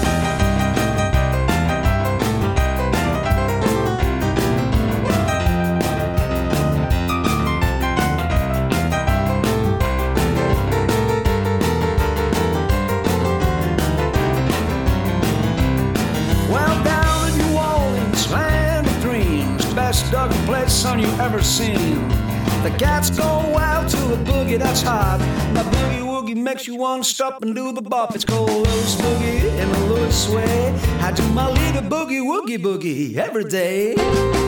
Go 23.17 23.49
wild 23.49 23.89
to 23.89 23.97
a 24.13 24.17
boogie 24.17 24.59
that's 24.59 24.81
hot. 24.81 25.19
My 25.53 25.63
boogie 25.63 26.01
woogie 26.01 26.35
makes 26.35 26.67
you 26.67 26.75
want 26.75 27.03
to 27.03 27.09
stop 27.09 27.41
and 27.43 27.55
do 27.55 27.71
the 27.71 27.81
bop. 27.81 28.15
It's 28.15 28.25
called 28.25 28.49
Louis 28.49 28.95
Boogie 28.95 29.43
in 29.61 29.71
the 29.71 29.79
Louis 29.93 30.29
way. 30.29 30.73
I 31.01 31.11
do 31.11 31.27
my 31.29 31.49
little 31.49 31.83
boogie 31.83 32.21
woogie 32.21 32.57
boogie 32.57 33.17
every 33.17 33.45
day. 33.45 34.40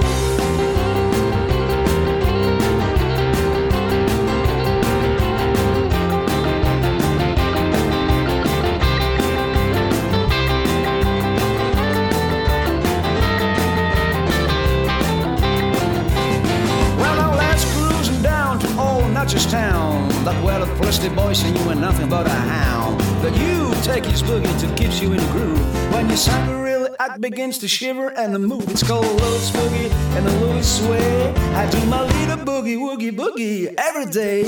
Really 26.28 26.90
act 27.00 27.22
begins 27.22 27.58
to 27.60 27.68
shiver 27.68 28.10
and 28.10 28.34
to 28.34 28.40
move, 28.40 28.70
it's 28.70 28.84
called 28.84 29.06
Louis 29.06 29.52
Boogie 29.52 29.92
and 30.18 30.26
the 30.26 30.32
Louis 30.46 30.82
way. 30.88 31.34
I 31.56 31.70
do 31.70 31.86
my 31.86 32.02
little 32.02 32.46
boogie 32.46 32.78
woogie 32.78 33.12
boogie 33.12 33.74
every 33.78 34.06
day. 34.06 34.44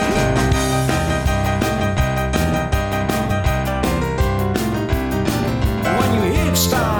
When 6.00 6.95